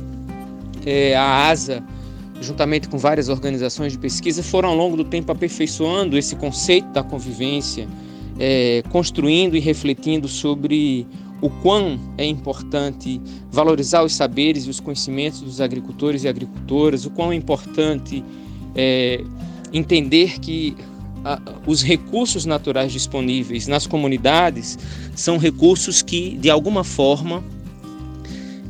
é, 0.86 1.16
a 1.16 1.50
ASA, 1.50 1.84
juntamente 2.42 2.88
com 2.88 2.98
várias 2.98 3.30
organizações 3.30 3.92
de 3.92 4.00
pesquisa, 4.00 4.42
foram 4.42 4.70
ao 4.70 4.76
longo 4.76 4.98
do 4.98 5.04
tempo 5.04 5.32
aperfeiçoando 5.32 6.18
esse 6.18 6.36
conceito 6.36 6.88
da 6.90 7.04
convivência, 7.04 7.88
é, 8.40 8.84
construindo 8.90 9.56
e 9.56 9.60
refletindo 9.60 10.28
sobre 10.28 11.08
o 11.46 11.50
quão 11.62 12.00
é 12.18 12.26
importante 12.26 13.22
valorizar 13.52 14.04
os 14.04 14.16
saberes 14.16 14.66
e 14.66 14.70
os 14.72 14.80
conhecimentos 14.80 15.42
dos 15.42 15.62
agricultores 15.62 16.24
e 16.24 16.28
agricultoras, 16.28 17.06
o 17.06 17.12
quão 17.12 17.32
é 17.32 17.36
importante 17.36 18.24
é, 18.74 19.24
entender 19.72 20.40
que 20.40 20.76
a, 21.24 21.40
os 21.68 21.84
recursos 21.84 22.46
naturais 22.46 22.92
disponíveis 22.92 23.68
nas 23.68 23.86
comunidades 23.86 24.76
são 25.16 25.38
recursos 25.38 26.02
que, 26.02 26.36
de 26.36 26.50
alguma 26.50 26.84
forma, 26.84 27.44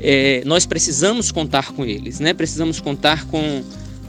é, 0.01 0.43
nós 0.45 0.65
precisamos 0.65 1.31
contar 1.31 1.71
com 1.71 1.85
eles, 1.85 2.19
né? 2.19 2.33
precisamos 2.33 2.81
contar 2.81 3.25
com 3.27 3.63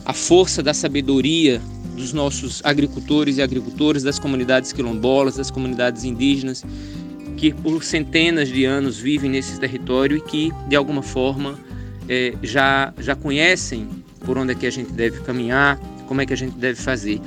a 0.05 0.13
força 0.13 0.61
da 0.61 0.75
sabedoria 0.75 1.63
dos 1.97 2.13
nossos 2.13 2.61
agricultores 2.65 3.39
e 3.39 3.43
agricultoras, 3.43 4.03
das 4.03 4.19
comunidades 4.19 4.73
quilombolas, 4.73 5.37
das 5.37 5.53
comunidades 5.53 6.03
indígenas, 6.03 6.65
que 7.37 7.53
por 7.53 7.85
centenas 7.85 8.49
de 8.49 8.65
anos 8.65 8.99
vivem 8.99 9.31
nesse 9.31 9.59
território 9.61 10.17
e 10.17 10.21
que, 10.21 10.53
de 10.69 10.75
alguma 10.75 11.03
forma, 11.03 11.59
é, 12.09 12.35
já, 12.43 12.93
já 12.99 13.15
conhecem 13.15 13.89
por 14.21 14.39
onde 14.39 14.53
é 14.53 14.55
que 14.55 14.67
a 14.67 14.71
gente 14.71 14.93
deve 14.93 15.21
caminhar, 15.21 15.79
como 16.07 16.21
é 16.21 16.27
que 16.27 16.33
a 16.33 16.37
gente 16.37 16.57
deve 16.57 16.81
fazer. 16.81 17.21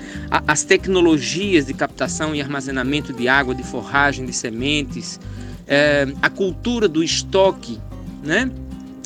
as 0.47 0.63
tecnologias 0.63 1.65
de 1.65 1.73
captação 1.73 2.33
e 2.33 2.41
armazenamento 2.41 3.13
de 3.13 3.27
água, 3.27 3.53
de 3.53 3.63
forragem, 3.63 4.25
de 4.25 4.33
sementes, 4.33 5.19
é, 5.67 6.07
a 6.21 6.29
cultura 6.29 6.87
do 6.87 7.03
estoque, 7.03 7.79
né? 8.23 8.49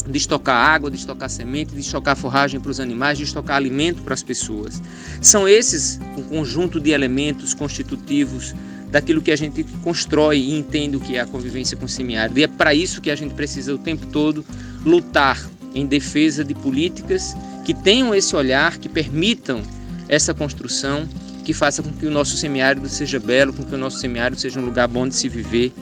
de 0.08 0.18
estocar 0.18 0.56
água, 0.56 0.92
de 0.92 0.98
estocar 0.98 1.30
semente, 1.30 1.74
de 1.74 1.80
estocar 1.80 2.16
forragem 2.16 2.60
para 2.60 2.72
os 2.72 2.80
animais, 2.80 3.18
de 3.18 3.24
estocar 3.24 3.56
alimento 3.56 4.02
para 4.02 4.13
as 4.13 4.22
pessoas. 4.22 4.82
São 5.22 5.48
esses 5.48 6.00
um 6.18 6.24
conjunto 6.24 6.80
de 6.80 6.92
elementos 6.92 7.54
constitutivos 7.54 8.54
daquilo 8.94 9.24
que 9.24 9.32
a 9.32 9.36
gente 9.36 9.64
constrói 9.82 10.38
e 10.38 10.56
entende 10.56 10.96
o 10.96 11.00
que 11.00 11.16
é 11.16 11.20
a 11.20 11.26
convivência 11.26 11.76
com 11.76 11.86
o 11.86 11.90
semiárido. 11.90 12.40
E 12.40 12.44
é 12.44 12.48
para 12.48 12.76
isso 12.76 13.02
que 13.02 13.10
a 13.10 13.16
gente 13.16 13.34
precisa 13.34 13.74
o 13.74 13.78
tempo 13.80 14.06
todo 14.06 14.46
lutar 14.86 15.50
em 15.74 15.88
defesa 15.88 16.44
de 16.44 16.54
políticas 16.54 17.36
que 17.66 17.74
tenham 17.74 18.14
esse 18.14 18.36
olhar, 18.36 18.78
que 18.78 18.88
permitam 18.88 19.64
essa 20.08 20.32
construção, 20.32 21.10
que 21.44 21.54
faça 21.54 21.82
com 21.82 21.92
que 21.92 22.06
o 22.06 22.12
nosso 22.12 22.38
semiárido 22.38 22.88
seja 22.88 23.20
belo, 23.20 23.52
com 23.52 23.64
que 23.64 23.74
o 23.74 23.80
nosso 23.80 23.98
semiárido 23.98 24.40
seja 24.40 24.60
um 24.60 24.66
lugar 24.66 24.88
bom 24.88 25.08
de 25.08 25.16
se 25.16 25.28
viver, 25.28 25.74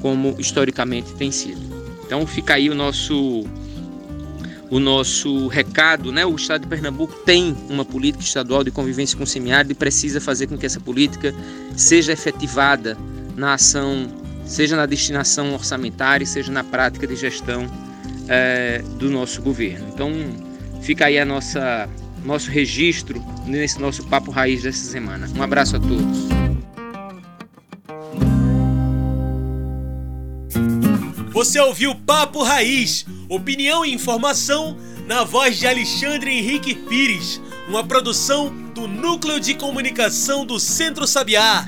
como 0.00 0.34
historicamente 0.38 1.12
tem 1.16 1.30
sido. 1.30 1.60
Então 2.06 2.26
fica 2.26 2.54
aí 2.54 2.70
o 2.70 2.74
nosso 2.74 3.44
o 4.70 4.80
nosso 4.80 5.48
recado, 5.48 6.10
né? 6.10 6.24
O 6.24 6.34
Estado 6.34 6.62
de 6.62 6.68
Pernambuco 6.68 7.14
tem 7.24 7.56
uma 7.68 7.84
política 7.84 8.24
estadual 8.24 8.64
de 8.64 8.70
convivência 8.70 9.16
com 9.16 9.24
o 9.24 9.26
semiárido 9.26 9.72
e 9.72 9.74
precisa 9.74 10.20
fazer 10.20 10.46
com 10.46 10.56
que 10.56 10.66
essa 10.66 10.80
política 10.80 11.34
seja 11.76 12.12
efetivada 12.12 12.96
na 13.36 13.54
ação, 13.54 14.08
seja 14.44 14.76
na 14.76 14.86
destinação 14.86 15.52
orçamentária, 15.52 16.26
seja 16.26 16.50
na 16.50 16.64
prática 16.64 17.06
de 17.06 17.16
gestão 17.16 17.70
é, 18.28 18.82
do 18.98 19.10
nosso 19.10 19.42
governo. 19.42 19.86
Então, 19.92 20.10
fica 20.80 21.06
aí 21.06 21.18
a 21.18 21.24
nossa 21.24 21.88
nosso 22.24 22.50
registro 22.50 23.22
nesse 23.46 23.78
nosso 23.78 24.02
papo 24.04 24.30
raiz 24.30 24.62
dessa 24.62 24.90
semana. 24.90 25.28
Um 25.36 25.42
abraço 25.42 25.76
a 25.76 25.80
todos. 25.80 26.43
Você 31.44 31.60
ouviu 31.60 31.94
Papo 31.94 32.42
Raiz 32.42 33.04
Opinião 33.28 33.84
e 33.84 33.92
informação 33.92 34.78
na 35.06 35.24
voz 35.24 35.58
de 35.58 35.66
Alexandre 35.66 36.30
Henrique 36.30 36.74
Pires, 36.74 37.38
uma 37.68 37.84
produção 37.84 38.48
do 38.74 38.88
Núcleo 38.88 39.38
de 39.38 39.52
Comunicação 39.52 40.46
do 40.46 40.58
Centro 40.58 41.06
Sabiá. 41.06 41.66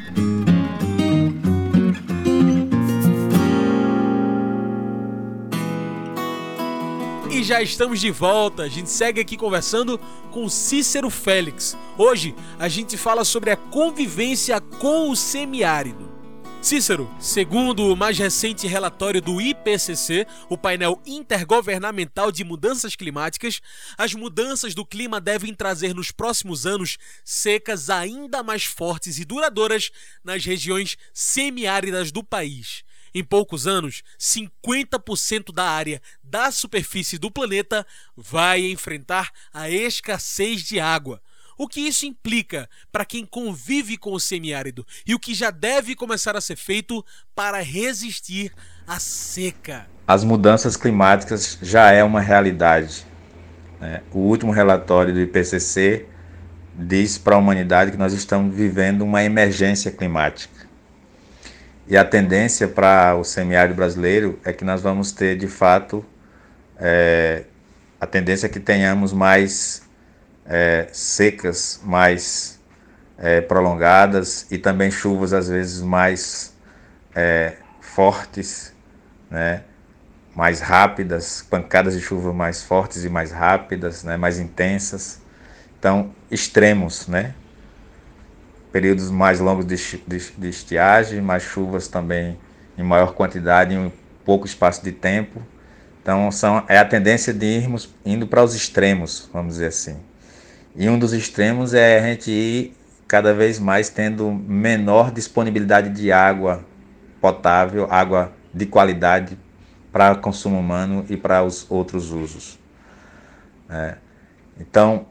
E 7.31 7.43
já 7.43 7.61
estamos 7.61 8.01
de 8.01 8.11
volta. 8.11 8.63
A 8.63 8.69
gente 8.69 8.89
segue 8.89 9.21
aqui 9.21 9.37
conversando 9.37 10.01
com 10.31 10.49
Cícero 10.49 11.11
Félix. 11.11 11.77
Hoje 11.99 12.35
a 12.59 12.67
gente 12.67 12.97
fala 12.97 13.27
sobre 13.27 13.51
a 13.51 13.57
convivência 13.57 14.59
com 14.59 15.11
o 15.11 15.15
semiárido. 15.15 16.16
Cícero, 16.63 17.09
segundo 17.21 17.93
o 17.93 17.97
mais 17.97 18.19
recente 18.19 18.67
relatório 18.67 19.23
do 19.23 19.41
IPCC, 19.41 20.27
o 20.49 20.59
painel 20.59 21.01
intergovernamental 21.07 22.33
de 22.33 22.43
mudanças 22.43 22.97
climáticas, 22.97 23.61
as 23.97 24.15
mudanças 24.15 24.75
do 24.75 24.85
clima 24.85 25.21
devem 25.21 25.55
trazer 25.55 25.95
nos 25.95 26.11
próximos 26.11 26.67
anos 26.67 26.99
secas 27.25 27.89
ainda 27.89 28.43
mais 28.43 28.65
fortes 28.65 29.19
e 29.19 29.25
duradouras 29.25 29.93
nas 30.25 30.45
regiões 30.45 30.97
semiáridas 31.15 32.11
do 32.11 32.25
país. 32.25 32.83
Em 33.15 33.23
poucos 33.23 33.67
anos, 33.67 34.03
50% 34.19 35.53
da 35.55 35.65
área 35.71 36.03
da 36.23 36.51
superfície 36.51 37.17
do 37.17 37.31
planeta 37.31 37.87
vai 38.17 38.67
enfrentar 38.67 39.31
a 39.53 39.71
escassez 39.71 40.63
de 40.63 40.81
água 40.81 41.23
o 41.57 41.67
que 41.67 41.81
isso 41.81 42.07
implica 42.07 42.69
para 42.93 43.05
quem 43.05 43.25
convive 43.25 43.97
com 43.97 44.13
o 44.13 44.21
semiárido 44.21 44.87
e 45.07 45.15
o 45.15 45.19
que 45.19 45.35
já 45.35 45.51
deve 45.51 45.95
começar 45.95 46.37
a 46.37 46.41
ser 46.41 46.57
feito 46.57 47.05
para 47.35 47.63
resistir 47.63 48.53
à 48.87 48.99
seca. 48.99 49.87
As 50.07 50.23
mudanças 50.23 50.77
climáticas 50.77 51.59
já 51.63 51.91
é 51.91 52.05
uma 52.05 52.21
realidade. 52.21 53.07
Né? 53.81 54.03
O 54.13 54.19
último 54.19 54.53
relatório 54.53 55.13
do 55.13 55.21
IPCC 55.21 56.07
diz 56.75 57.17
para 57.19 57.37
a 57.37 57.39
humanidade 57.39 57.91
que 57.91 57.97
nós 57.97 58.13
estamos 58.13 58.55
vivendo 58.55 59.03
uma 59.03 59.25
emergência 59.25 59.91
climática. 59.91 60.67
E 61.89 61.97
a 61.97 62.05
tendência 62.05 62.67
para 62.67 63.15
o 63.15 63.25
semiárido 63.25 63.77
brasileiro 63.77 64.39
é 64.45 64.53
que 64.53 64.65
nós 64.65 64.83
vamos 64.83 65.13
ter, 65.13 65.37
de 65.37 65.47
fato, 65.47 66.05
é, 66.79 67.45
a 68.01 68.07
tendência 68.07 68.47
é 68.47 68.49
que 68.49 68.61
tenhamos 68.61 69.13
mais 69.13 69.86
é, 70.49 70.89
secas 70.93 71.81
mais 71.83 72.61
é, 73.19 73.41
prolongadas 73.41 74.47
e 74.51 74.59
também 74.59 74.91
chuvas 74.91 75.33
às 75.33 75.49
vezes 75.49 75.81
mais 75.81 76.55
é, 77.15 77.55
fortes, 77.81 78.75
né? 79.31 79.63
mais 80.35 80.61
rápidas, 80.61 81.47
pancadas 81.49 81.95
de 81.95 82.01
chuva 82.01 82.33
mais 82.33 82.63
fortes 82.63 83.05
e 83.05 83.09
mais 83.09 83.33
rápidas, 83.33 84.05
né? 84.05 84.17
mais 84.17 84.39
intensas. 84.39 85.21
Então, 85.79 86.15
extremos, 86.31 87.07
né? 87.09 87.35
Períodos 88.71 89.11
mais 89.11 89.41
longos 89.41 89.65
de, 89.65 89.77
de, 90.07 90.33
de 90.37 90.49
estiagem, 90.49 91.23
mais 91.23 91.43
chuvas 91.43 91.89
também 91.89 92.39
em 92.77 92.83
maior 92.83 93.15
quantidade 93.15 93.75
em 93.75 93.91
pouco 94.25 94.47
espaço 94.47 94.85
de 94.85 94.93
tempo. 94.93 95.41
Então, 96.03 96.31
são, 96.31 96.65
é 96.69 96.79
a 96.79 96.85
tendência 96.85 97.33
de 97.33 97.47
irmos 97.47 97.95
indo 98.05 98.27
para 98.27 98.43
os 98.45 98.55
extremos, 98.55 99.31
vamos 99.33 99.55
dizer 99.55 99.69
assim. 99.69 99.97
E 100.79 100.91
um 100.91 100.99
dos 100.99 101.15
extremos 101.15 101.73
é 101.73 101.99
a 101.99 102.03
gente 102.03 102.31
ir 102.31 102.77
cada 103.09 103.33
vez 103.33 103.59
mais 103.59 103.89
tendo 103.89 104.31
menor 104.31 105.11
disponibilidade 105.11 105.89
de 105.89 106.13
água 106.13 106.63
potável, 107.19 107.87
água 107.91 108.33
de 108.53 108.67
qualidade 108.67 109.39
para 109.91 110.15
consumo 110.15 110.59
humano 110.59 111.07
e 111.09 111.17
para 111.17 111.43
os 111.43 111.65
outros 111.71 112.11
usos. 112.11 112.59
É. 113.71 113.97
Então, 114.61 115.07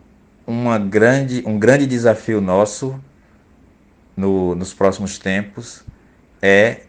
uma 0.46 0.78
grande, 0.78 1.44
um 1.48 1.58
grande 1.58 1.88
desafio 1.88 2.40
nosso 2.40 3.00
no, 4.16 4.54
nos 4.54 4.72
próximos 4.72 5.18
tempos 5.18 5.84
é 6.42 6.82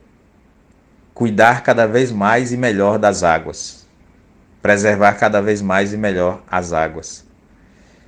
cuidar 1.15 1.63
cada 1.63 1.87
vez 1.87 2.13
mais 2.13 2.53
e 2.53 2.59
melhor 2.59 2.99
das 2.99 3.23
águas, 3.23 3.87
preservar 4.61 5.15
cada 5.15 5.41
vez 5.41 5.63
mais 5.63 5.95
e 5.95 5.97
melhor 5.97 6.43
as 6.47 6.75
águas. 6.75 7.26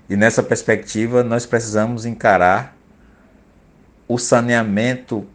E 0.08 0.16
nessa 0.16 0.42
perspectiva, 0.42 1.22
nós 1.22 1.44
precisamos 1.44 2.06
encarar 2.06 2.74
o 4.06 4.18
saneamento 4.18 5.26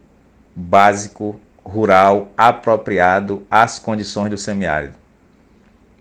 básico 0.54 1.40
rural 1.64 2.32
apropriado 2.36 3.46
às 3.50 3.78
condições 3.78 4.30
do 4.30 4.36
semiárido. 4.36 4.94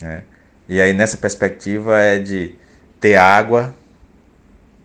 Né? 0.01 0.23
E 0.67 0.81
aí, 0.81 0.91
nessa 0.91 1.17
perspectiva, 1.17 1.99
é 1.99 2.17
de 2.17 2.55
ter 2.99 3.15
água, 3.15 3.75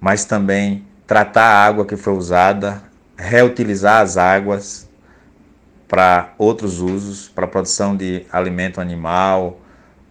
mas 0.00 0.24
também 0.24 0.86
tratar 1.06 1.44
a 1.44 1.64
água 1.64 1.86
que 1.86 1.96
foi 1.96 2.12
usada, 2.12 2.82
reutilizar 3.16 4.02
as 4.02 4.16
águas 4.16 4.88
para 5.88 6.34
outros 6.36 6.80
usos, 6.80 7.28
para 7.28 7.46
produção 7.46 7.96
de 7.96 8.26
alimento 8.30 8.80
animal, 8.80 9.58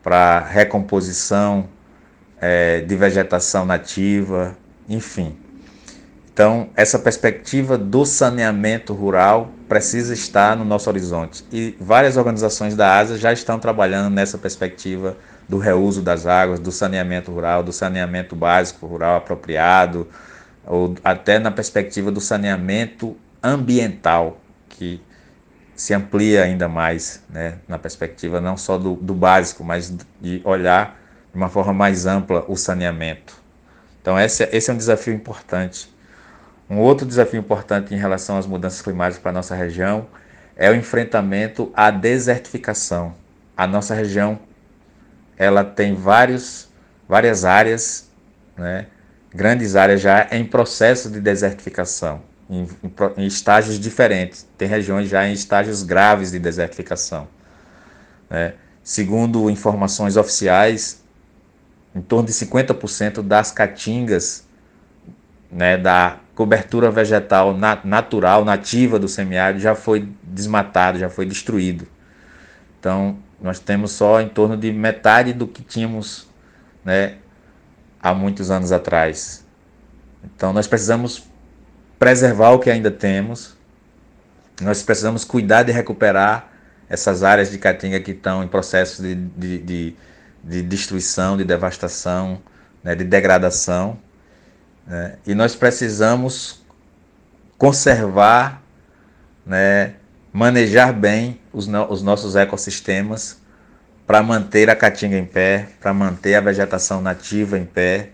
para 0.02 0.40
recomposição 0.40 1.70
é, 2.40 2.82
de 2.82 2.96
vegetação 2.96 3.66
nativa, 3.66 4.56
enfim. 4.88 5.36
Então, 6.32 6.70
essa 6.76 7.00
perspectiva 7.00 7.80
do 7.80 8.06
saneamento 8.06 8.94
rural 8.94 9.50
precisa 9.68 10.14
estar 10.14 10.56
no 10.56 10.64
nosso 10.64 10.88
horizonte. 10.88 11.44
E 11.52 11.76
várias 11.80 12.16
organizações 12.16 12.76
da 12.76 12.96
ASA 12.96 13.18
já 13.18 13.34
estão 13.34 13.58
trabalhando 13.58 14.14
nessa 14.14 14.38
perspectiva 14.38 15.18
do 15.50 15.58
reuso 15.58 16.02
das 16.02 16.28
águas, 16.28 16.60
do 16.60 16.72
saneamento 16.72 17.32
rural, 17.32 17.64
do 17.64 17.74
saneamento 17.74 18.36
básico 18.36 18.86
rural 18.86 19.18
apropriado, 19.18 20.08
ou 20.64 20.94
até 21.04 21.40
na 21.40 21.50
perspectiva 21.50 22.12
do 22.12 22.22
saneamento 22.22 23.18
ambiental, 23.42 24.40
que 24.70 25.02
se 25.76 25.94
amplia 25.94 26.44
ainda 26.44 26.68
mais, 26.68 27.24
né, 27.30 27.56
na 27.68 27.80
perspectiva 27.80 28.40
não 28.42 28.58
só 28.58 28.78
do, 28.78 28.96
do 28.96 29.14
básico, 29.14 29.64
mas 29.64 29.92
de 30.22 30.42
olhar 30.44 31.00
de 31.38 31.44
uma 31.44 31.50
forma 31.50 31.72
mais 31.72 32.08
ampla 32.08 32.44
o 32.48 32.56
saneamento. 32.56 33.40
Então, 34.02 34.20
esse, 34.20 34.44
esse 34.52 34.72
é 34.72 34.74
um 34.74 34.78
desafio 34.78 35.14
importante. 35.14 35.88
Um 36.68 36.80
outro 36.80 37.06
desafio 37.06 37.40
importante 37.40 37.94
em 37.94 37.98
relação 37.98 38.40
às 38.40 38.48
mudanças 38.48 38.82
climáticas 38.82 39.22
para 39.22 39.30
a 39.30 39.34
nossa 39.36 39.54
região 39.54 40.08
é 40.56 40.72
o 40.72 40.74
enfrentamento 40.74 41.72
à 41.76 41.92
desertificação. 41.92 43.14
A 43.56 43.68
nossa 43.68 43.94
região 43.94 44.40
ela 45.38 45.64
tem 45.64 45.94
vários, 45.94 46.70
várias 47.08 47.46
áreas, 47.46 48.10
né, 48.58 48.88
grandes 49.32 49.76
áreas 49.76 50.02
já 50.02 50.28
em 50.32 50.44
processo 50.44 51.08
de 51.08 51.22
desertificação, 51.22 52.24
em, 52.50 52.64
em, 52.64 52.92
em 53.18 53.28
estágios 53.28 53.80
diferentes. 53.80 54.48
Tem 54.58 54.68
regiões 54.68 55.08
já 55.08 55.28
em 55.28 55.34
estágios 55.34 55.84
graves 55.84 56.32
de 56.32 56.40
desertificação. 56.40 57.28
Né. 58.28 58.56
Segundo 58.84 59.52
informações 59.52 60.18
oficiais, 60.18 61.06
em 61.98 62.02
torno 62.02 62.28
de 62.28 62.34
50% 62.34 63.22
das 63.22 63.52
caatingas 63.52 64.46
né, 65.52 65.78
da 65.78 66.20
cobertura 66.36 66.92
vegetal 66.92 67.58
nat 67.58 67.84
natural, 67.84 68.46
nativa 68.46 69.00
do 69.00 69.08
semiárido, 69.08 69.60
já 69.60 69.74
foi 69.74 70.08
desmatado, 70.22 71.00
já 71.00 71.10
foi 71.10 71.26
destruído. 71.26 71.88
Então, 72.80 73.18
nós 73.42 73.60
temos 73.60 73.92
só 73.92 74.22
em 74.22 74.30
torno 74.30 74.56
de 74.56 74.72
metade 74.72 75.34
do 75.34 75.48
que 75.48 75.64
tínhamos 75.64 76.28
né, 76.86 77.16
há 78.00 78.14
muitos 78.14 78.52
anos 78.52 78.72
atrás. 78.72 79.46
Então, 80.24 80.54
nós 80.54 80.68
precisamos 80.68 81.24
preservar 81.98 82.52
o 82.52 82.60
que 82.60 82.70
ainda 82.70 82.92
temos, 82.92 83.58
nós 84.62 84.84
precisamos 84.84 85.24
cuidar 85.24 85.64
de 85.64 85.72
recuperar 85.72 86.52
essas 86.90 87.24
áreas 87.24 87.52
de 87.52 87.58
caatinga 87.58 88.00
que 88.00 88.12
estão 88.12 88.44
em 88.44 88.48
processo 88.48 89.02
de, 89.02 89.16
de, 89.16 89.58
de, 89.60 89.96
de 90.48 90.62
destruição, 90.62 91.38
de 91.38 91.44
devastação, 91.44 92.42
né, 92.84 92.96
de 92.96 93.04
degradação 93.04 94.00
né? 94.88 95.18
E 95.28 95.36
nós 95.36 95.54
precisamos 95.54 96.64
conservar, 97.58 98.62
né, 99.46 99.96
manejar 100.32 100.94
bem 100.94 101.42
os, 101.52 101.68
no, 101.68 101.92
os 101.92 102.02
nossos 102.02 102.36
ecossistemas 102.36 103.40
para 104.06 104.24
manter 104.24 104.70
a 104.70 104.76
caatinga 104.76 105.18
em 105.18 105.26
pé, 105.26 105.68
para 105.82 105.94
manter 105.94 106.36
a 106.36 106.42
vegetação 106.42 107.02
nativa 107.02 107.58
em 107.58 107.66
pé, 107.66 108.12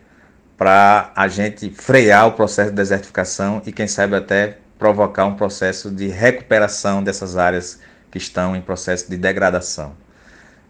para 0.58 1.12
a 1.16 1.28
gente 1.28 1.70
frear 1.70 2.28
o 2.28 2.32
processo 2.32 2.72
de 2.72 2.76
desertificação 2.76 3.62
e, 3.66 3.72
quem 3.72 3.86
sabe, 3.88 4.16
até 4.16 4.58
provocar 4.80 5.26
um 5.26 5.36
processo 5.36 5.92
de 5.92 6.08
recuperação 6.08 7.04
dessas 7.04 7.38
áreas 7.38 7.80
que 8.10 8.18
estão 8.18 8.56
em 8.56 8.62
processo 8.62 9.10
de 9.10 9.18
degradação. 9.18 9.96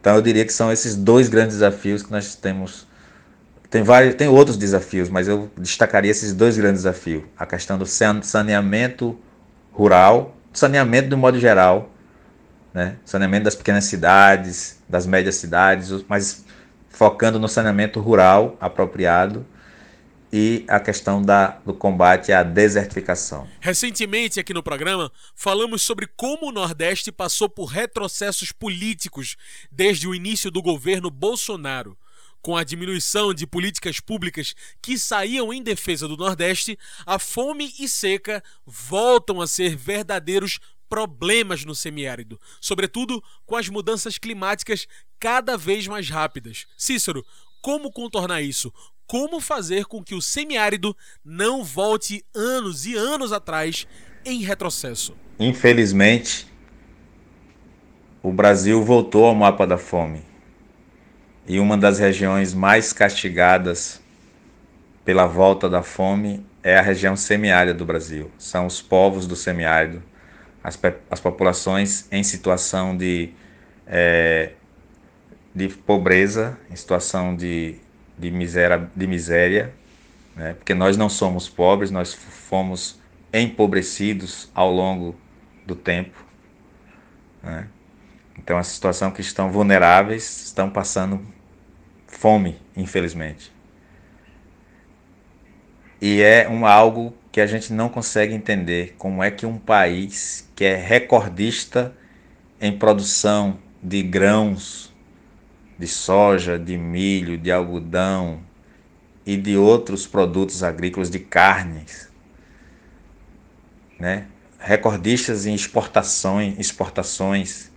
Então, 0.04 0.18
eu 0.18 0.22
diria 0.22 0.44
que 0.44 0.52
são 0.52 0.70
esses 0.70 0.98
dois 0.98 1.30
grandes 1.30 1.56
desafios 1.56 2.04
que 2.04 2.12
nós 2.12 2.36
temos 2.36 2.86
tem, 3.70 3.84
vários, 3.84 4.16
tem 4.16 4.28
outros 4.28 4.58
desafios, 4.58 5.08
mas 5.08 5.30
eu 5.30 5.50
destacaria 5.58 6.12
esses 6.12 6.34
dois 6.34 6.58
grandes 6.58 6.82
desafios. 6.84 7.24
A 7.38 7.46
questão 7.46 7.78
do 7.78 7.86
saneamento 7.86 9.18
rural, 9.72 10.36
saneamento 10.52 11.08
do 11.08 11.18
modo 11.18 11.39
geral, 11.39 11.89
né? 12.74 12.98
saneamento 13.06 13.46
das 13.46 13.56
pequenas 13.56 13.86
cidades, 13.86 14.78
das 14.89 15.08
médias 15.08 15.36
cidades, 15.36 15.89
mas 16.10 16.44
focando 16.89 17.39
no 17.39 17.48
saneamento 17.48 18.02
rural 18.02 18.58
apropriado 18.60 19.46
e 20.36 20.65
a 20.67 20.80
questão 20.80 21.22
da, 21.22 21.60
do 21.63 21.76
combate 21.76 22.32
à 22.32 22.41
desertificação. 22.41 23.48
Recentemente, 23.62 24.39
aqui 24.39 24.52
no 24.52 24.63
programa, 24.63 25.12
falamos 25.36 25.84
sobre 25.84 26.08
como 26.08 26.48
o 26.48 26.52
Nordeste 26.52 27.12
passou 27.12 27.48
por 27.48 27.65
retrocessos 27.65 28.52
políticos 28.52 29.38
desde 29.72 30.08
o 30.08 30.15
início 30.15 30.50
do 30.50 30.60
governo 30.60 31.12
Bolsonaro. 31.12 31.96
Com 32.41 32.58
a 32.58 32.63
diminuição 32.63 33.32
de 33.32 33.46
políticas 33.46 34.00
públicas 34.00 34.56
que 34.82 34.98
saíam 34.98 35.54
em 35.54 35.62
defesa 35.62 36.08
do 36.08 36.17
Nordeste, 36.17 36.80
a 37.06 37.19
fome 37.19 37.72
e 37.80 37.88
seca 37.88 38.43
voltam 38.65 39.39
a 39.39 39.46
ser 39.46 39.76
verdadeiros 39.76 40.60
problemas 40.89 41.63
no 41.63 41.76
semiárido, 41.76 42.41
sobretudo 42.60 43.24
com 43.46 43.56
as 43.56 43.69
mudanças 43.69 44.17
climáticas 44.17 44.88
cada 45.19 45.56
vez 45.56 45.88
mais 45.88 46.10
rápidas. 46.10 46.65
Cícero, 46.76 47.24
como 47.63 47.91
contornar 47.91 48.41
isso? 48.41 48.74
Como 49.13 49.39
fazer 49.39 49.86
com 49.86 50.04
que 50.04 50.15
o 50.15 50.21
semiárido 50.23 50.97
não 51.23 51.63
volte 51.63 52.26
anos 52.34 52.88
e 52.88 52.95
anos 52.95 53.32
atrás 53.32 53.88
em 54.26 54.41
retrocesso? 54.41 55.15
Infelizmente, 55.39 56.52
o 58.23 58.32
Brasil 58.32 58.84
voltou 58.84 59.26
ao 59.26 59.36
mapa 59.36 59.67
da 59.67 59.78
fome 59.78 60.23
e 61.47 61.60
uma 61.60 61.78
das 61.78 61.99
regiões 61.99 62.56
mais 62.56 62.91
castigadas 62.91 64.02
pela 65.06 65.28
volta 65.28 65.69
da 65.69 65.84
fome 65.84 66.43
é 66.63 66.80
a 66.80 66.82
região 66.82 67.15
semiárida 67.15 67.78
do 67.78 67.86
Brasil. 67.86 68.32
São 68.39 68.65
os 68.65 68.82
povos 68.82 69.28
do 69.28 69.36
semiárido, 69.36 70.02
as, 70.63 70.80
as 71.12 71.19
populações 71.19 72.08
em 72.12 72.23
situação 72.23 72.97
de, 72.97 73.30
é, 73.86 74.54
de 75.54 75.67
pobreza, 75.67 76.58
em 76.67 76.76
situação 76.76 77.36
de, 77.36 77.80
de 78.17 78.32
miséria, 78.32 78.89
de 78.95 79.08
miséria 79.08 79.73
né? 80.36 80.54
porque 80.54 80.73
nós 80.73 80.97
não 80.97 81.10
somos 81.10 81.47
pobres, 81.47 81.91
nós 81.91 82.13
fomos 82.13 82.99
empobrecidos 83.32 84.49
ao 84.54 84.71
longo 84.71 85.15
do 85.65 85.76
tempo. 85.76 86.23
Né? 87.41 87.67
Então, 88.38 88.58
a 88.58 88.63
situação 88.63 89.12
que 89.12 89.21
estão 89.21 89.52
vulneráveis 89.52 90.45
estão 90.45 90.69
passando 90.69 91.21
fome, 92.08 92.60
infelizmente. 92.76 93.52
E 96.02 96.21
é 96.21 96.49
um 96.49 96.65
algo 96.65 97.15
que 97.32 97.39
a 97.39 97.47
gente 97.47 97.71
não 97.71 97.88
consegue 97.88 98.34
entender 98.34 98.95
como 98.97 99.23
é 99.23 99.32
que 99.32 99.45
um 99.45 99.58
país 99.58 100.49
que 100.56 100.65
é 100.65 100.76
recordista 100.76 101.95
em 102.60 102.78
produção 102.78 103.58
de 103.82 104.04
grãos, 104.04 104.92
de 105.78 105.88
soja, 105.88 106.58
de 106.58 106.78
milho, 106.78 107.38
de 107.38 107.52
algodão, 107.52 108.42
e 109.26 109.38
de 109.38 109.58
outros 109.58 110.06
produtos 110.06 110.64
agrícolas 110.64 111.10
de 111.10 111.20
carnes, 111.20 112.10
né? 114.00 114.28
recordistas 114.60 115.46
em 115.46 115.54
exportações, 115.54 116.58
exportações. 116.60 117.72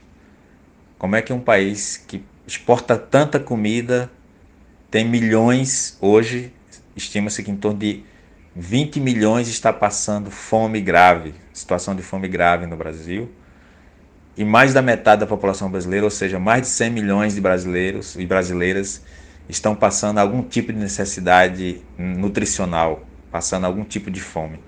Como 0.98 1.16
é 1.16 1.22
que 1.22 1.32
um 1.32 1.40
país 1.40 1.96
que 1.96 2.24
exporta 2.46 2.96
tanta 2.96 3.38
comida 3.38 4.10
tem 4.90 5.04
milhões 5.04 5.96
hoje, 6.00 6.52
estima-se 6.94 7.42
que 7.42 7.50
em 7.50 7.56
torno 7.56 7.78
de 7.78 8.04
20 8.54 9.00
milhões 9.00 9.48
está 9.48 9.72
passando 9.72 10.30
fome 10.30 10.80
grave, 10.80 11.34
situação 11.52 11.94
de 11.94 12.02
fome 12.02 12.28
grave 12.28 12.66
no 12.66 12.76
Brasil. 12.76 13.30
E 14.36 14.44
mais 14.44 14.74
da 14.74 14.82
metade 14.82 15.20
da 15.20 15.26
população 15.26 15.70
brasileira, 15.70 16.04
ou 16.04 16.10
seja, 16.10 16.38
mais 16.38 16.62
de 16.62 16.68
100 16.68 16.90
milhões 16.90 17.34
de 17.34 17.40
brasileiros 17.40 18.16
e 18.16 18.26
brasileiras 18.26 19.02
estão 19.48 19.74
passando 19.74 20.18
algum 20.18 20.42
tipo 20.42 20.72
de 20.72 20.78
necessidade 20.78 21.80
nutricional, 21.96 23.06
passando 23.30 23.64
algum 23.64 23.84
tipo 23.84 24.10
de 24.10 24.20
fome. 24.20 24.60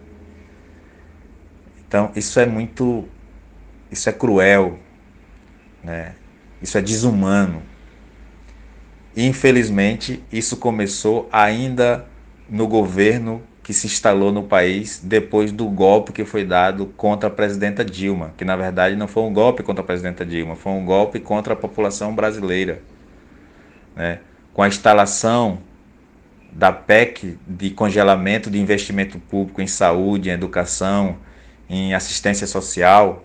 Então, 1.87 2.11
isso 2.15 2.39
é 2.41 2.47
muito. 2.47 3.07
Isso 3.91 4.09
é 4.09 4.13
cruel, 4.13 4.79
né? 5.83 6.15
isso 6.61 6.77
é 6.77 6.83
desumano. 6.83 7.63
E, 9.17 9.27
infelizmente, 9.27 10.23
isso 10.31 10.57
começou 10.57 11.29
ainda 11.33 12.07
no 12.49 12.67
governo 12.69 13.43
que 13.69 13.75
se 13.75 13.87
instalou 13.87 14.33
no 14.33 14.45
país 14.45 14.99
depois 15.05 15.53
do 15.53 15.67
golpe 15.67 16.11
que 16.11 16.25
foi 16.25 16.43
dado 16.43 16.87
contra 16.87 17.29
a 17.29 17.31
presidenta 17.31 17.85
Dilma, 17.85 18.33
que 18.35 18.43
na 18.43 18.57
verdade 18.57 18.97
não 18.97 19.07
foi 19.07 19.23
um 19.25 19.31
golpe 19.31 19.63
contra 19.63 19.83
a 19.83 19.87
presidenta 19.87 20.25
Dilma, 20.25 20.57
foi 20.57 20.73
um 20.73 20.87
golpe 20.87 21.21
contra 21.21 21.53
a 21.53 21.57
população 21.57 22.15
brasileira. 22.15 22.81
Né? 23.95 24.21
Com 24.55 24.63
a 24.63 24.69
instalação 24.69 25.59
da 26.51 26.73
PEC 26.73 27.39
de 27.47 27.69
congelamento 27.69 28.51
de 28.51 28.59
investimento 28.59 29.19
público 29.19 29.61
em 29.61 29.67
saúde, 29.67 30.31
em 30.31 30.33
educação, 30.33 31.19
em 31.69 31.93
assistência 31.93 32.47
social, 32.47 33.23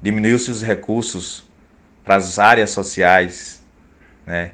diminuiu-se 0.00 0.48
os 0.48 0.62
recursos 0.62 1.42
para 2.04 2.14
as 2.14 2.38
áreas 2.38 2.70
sociais, 2.70 3.60
né? 4.24 4.52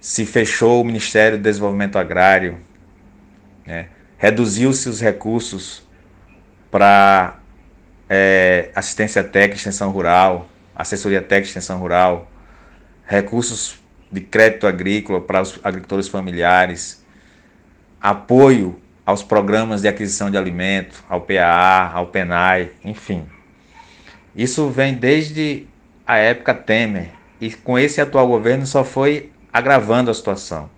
se 0.00 0.26
fechou 0.26 0.80
o 0.80 0.84
Ministério 0.84 1.38
do 1.38 1.44
Desenvolvimento 1.44 1.96
Agrário, 1.96 2.58
né? 3.64 3.90
Reduziu-se 4.24 4.88
os 4.88 5.02
recursos 5.02 5.82
para 6.70 7.36
é, 8.08 8.70
assistência 8.74 9.22
técnica, 9.22 9.56
extensão 9.56 9.90
rural, 9.90 10.48
assessoria 10.74 11.20
técnica, 11.20 11.48
extensão 11.48 11.78
rural, 11.78 12.26
recursos 13.04 13.78
de 14.10 14.22
crédito 14.22 14.66
agrícola 14.66 15.20
para 15.20 15.42
os 15.42 15.60
agricultores 15.62 16.08
familiares, 16.08 17.04
apoio 18.00 18.80
aos 19.04 19.22
programas 19.22 19.82
de 19.82 19.88
aquisição 19.88 20.30
de 20.30 20.38
alimento, 20.38 21.04
ao 21.06 21.20
PAA, 21.20 21.90
ao 21.92 22.06
PENAI, 22.06 22.70
enfim. 22.82 23.26
Isso 24.34 24.70
vem 24.70 24.94
desde 24.94 25.66
a 26.06 26.16
época 26.16 26.54
Temer 26.54 27.10
e 27.38 27.52
com 27.52 27.78
esse 27.78 28.00
atual 28.00 28.26
governo 28.26 28.66
só 28.66 28.84
foi 28.84 29.30
agravando 29.52 30.10
a 30.10 30.14
situação. 30.14 30.70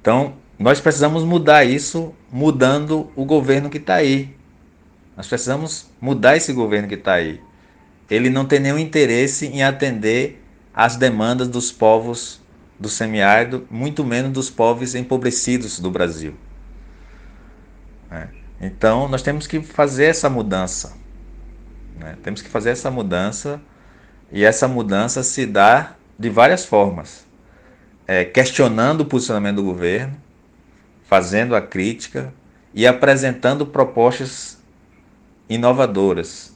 Então, 0.00 0.38
nós 0.58 0.80
precisamos 0.80 1.22
mudar 1.22 1.64
isso 1.64 2.12
mudando 2.32 3.10
o 3.14 3.24
governo 3.24 3.70
que 3.70 3.78
está 3.78 3.94
aí. 3.94 4.36
Nós 5.16 5.28
precisamos 5.28 5.88
mudar 6.00 6.36
esse 6.36 6.52
governo 6.52 6.88
que 6.88 6.94
está 6.94 7.14
aí. 7.14 7.40
Ele 8.10 8.28
não 8.28 8.44
tem 8.44 8.58
nenhum 8.58 8.78
interesse 8.78 9.46
em 9.46 9.62
atender 9.62 10.42
às 10.74 10.96
demandas 10.96 11.48
dos 11.48 11.70
povos 11.70 12.40
do 12.78 12.88
semiárido, 12.88 13.66
muito 13.70 14.04
menos 14.04 14.32
dos 14.32 14.50
povos 14.50 14.94
empobrecidos 14.94 15.78
do 15.78 15.90
Brasil. 15.90 16.34
Né? 18.10 18.28
Então, 18.60 19.08
nós 19.08 19.22
temos 19.22 19.46
que 19.46 19.60
fazer 19.60 20.06
essa 20.06 20.28
mudança. 20.28 20.96
Né? 21.98 22.16
Temos 22.22 22.42
que 22.42 22.48
fazer 22.48 22.70
essa 22.70 22.90
mudança 22.90 23.60
e 24.32 24.44
essa 24.44 24.66
mudança 24.66 25.22
se 25.22 25.46
dá 25.46 25.94
de 26.18 26.30
várias 26.30 26.64
formas. 26.64 27.26
É, 28.06 28.24
questionando 28.24 29.02
o 29.02 29.04
posicionamento 29.04 29.56
do 29.56 29.64
governo, 29.64 30.16
fazendo 31.08 31.56
a 31.56 31.60
crítica 31.60 32.32
e 32.72 32.86
apresentando 32.86 33.66
propostas 33.66 34.58
inovadoras. 35.48 36.54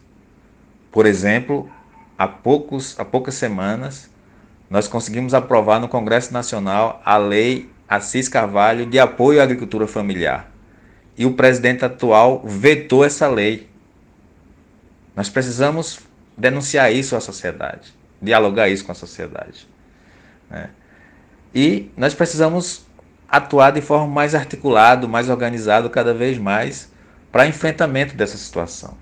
Por 0.92 1.06
exemplo, 1.06 1.70
há, 2.18 2.28
poucos, 2.28 2.94
há 3.00 3.04
poucas 3.04 3.34
semanas, 3.34 4.10
nós 4.68 4.86
conseguimos 4.86 5.32
aprovar 5.32 5.80
no 5.80 5.88
Congresso 5.88 6.32
Nacional 6.32 7.00
a 7.04 7.16
Lei 7.16 7.70
Assis 7.88 8.28
Carvalho 8.28 8.86
de 8.86 8.98
apoio 8.98 9.40
à 9.40 9.44
agricultura 9.44 9.86
familiar 9.86 10.50
e 11.16 11.24
o 11.24 11.32
presidente 11.32 11.84
atual 11.84 12.42
vetou 12.44 13.04
essa 13.04 13.28
lei. 13.28 13.68
Nós 15.16 15.28
precisamos 15.28 16.00
denunciar 16.36 16.92
isso 16.92 17.16
à 17.16 17.20
sociedade, 17.20 17.92
dialogar 18.20 18.68
isso 18.68 18.84
com 18.84 18.92
a 18.92 18.94
sociedade. 18.94 19.66
Né? 20.50 20.70
E 21.54 21.90
nós 21.96 22.14
precisamos 22.14 22.86
atuar 23.32 23.70
de 23.72 23.80
forma 23.80 24.06
mais 24.06 24.34
articulada, 24.34 25.08
mais 25.08 25.30
organizada, 25.30 25.88
cada 25.88 26.12
vez 26.12 26.36
mais, 26.36 26.92
para 27.32 27.46
enfrentamento 27.46 28.14
dessa 28.14 28.36
situação. 28.36 28.94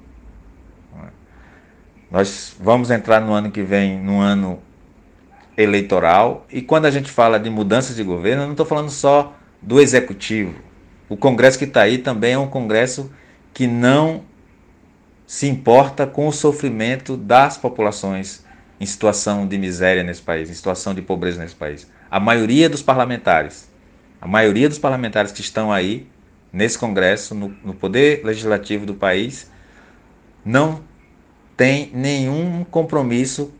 Nós 2.08 2.54
vamos 2.58 2.90
entrar 2.90 3.20
no 3.20 3.32
ano 3.32 3.50
que 3.50 3.62
vem, 3.62 3.98
no 3.98 4.20
ano 4.20 4.60
eleitoral, 5.56 6.46
e 6.50 6.62
quando 6.62 6.86
a 6.86 6.90
gente 6.90 7.10
fala 7.10 7.38
de 7.38 7.50
mudanças 7.50 7.96
de 7.96 8.04
governo, 8.04 8.42
eu 8.42 8.46
não 8.46 8.52
estou 8.52 8.66
falando 8.66 8.90
só 8.90 9.34
do 9.60 9.80
executivo, 9.80 10.54
o 11.08 11.16
Congresso 11.16 11.58
que 11.58 11.64
está 11.64 11.82
aí 11.82 11.98
também 11.98 12.34
é 12.34 12.38
um 12.38 12.46
Congresso 12.46 13.10
que 13.52 13.66
não 13.66 14.22
se 15.26 15.48
importa 15.48 16.06
com 16.06 16.28
o 16.28 16.32
sofrimento 16.32 17.16
das 17.16 17.58
populações 17.58 18.44
em 18.80 18.86
situação 18.86 19.46
de 19.46 19.58
miséria 19.58 20.02
nesse 20.02 20.22
país, 20.22 20.48
em 20.48 20.54
situação 20.54 20.94
de 20.94 21.02
pobreza 21.02 21.40
nesse 21.40 21.54
país. 21.54 21.90
A 22.10 22.18
maioria 22.18 22.68
dos 22.68 22.82
parlamentares, 22.82 23.69
a 24.20 24.28
maioria 24.28 24.68
dos 24.68 24.78
parlamentares 24.78 25.32
que 25.32 25.40
estão 25.40 25.72
aí 25.72 26.06
nesse 26.52 26.78
Congresso, 26.78 27.34
no, 27.34 27.48
no 27.64 27.74
poder 27.74 28.24
legislativo 28.24 28.84
do 28.84 28.94
país, 28.94 29.50
não 30.44 30.82
tem 31.56 31.90
nenhum 31.94 32.64
compromisso 32.64 33.52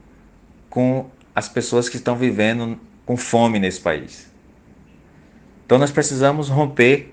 com 0.68 1.10
as 1.34 1.48
pessoas 1.48 1.88
que 1.88 1.96
estão 1.96 2.16
vivendo 2.16 2.78
com 3.06 3.16
fome 3.16 3.58
nesse 3.58 3.80
país. 3.80 4.30
Então 5.64 5.78
nós 5.78 5.90
precisamos 5.90 6.48
romper 6.48 7.12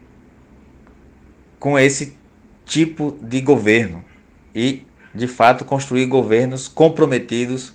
com 1.59 1.77
esse 1.77 2.17
tipo 2.65 3.17
de 3.21 3.39
governo 3.41 4.03
e, 4.53 4.85
de 5.13 5.27
fato, 5.27 5.63
construir 5.63 6.05
governos 6.05 6.67
comprometidos 6.67 7.73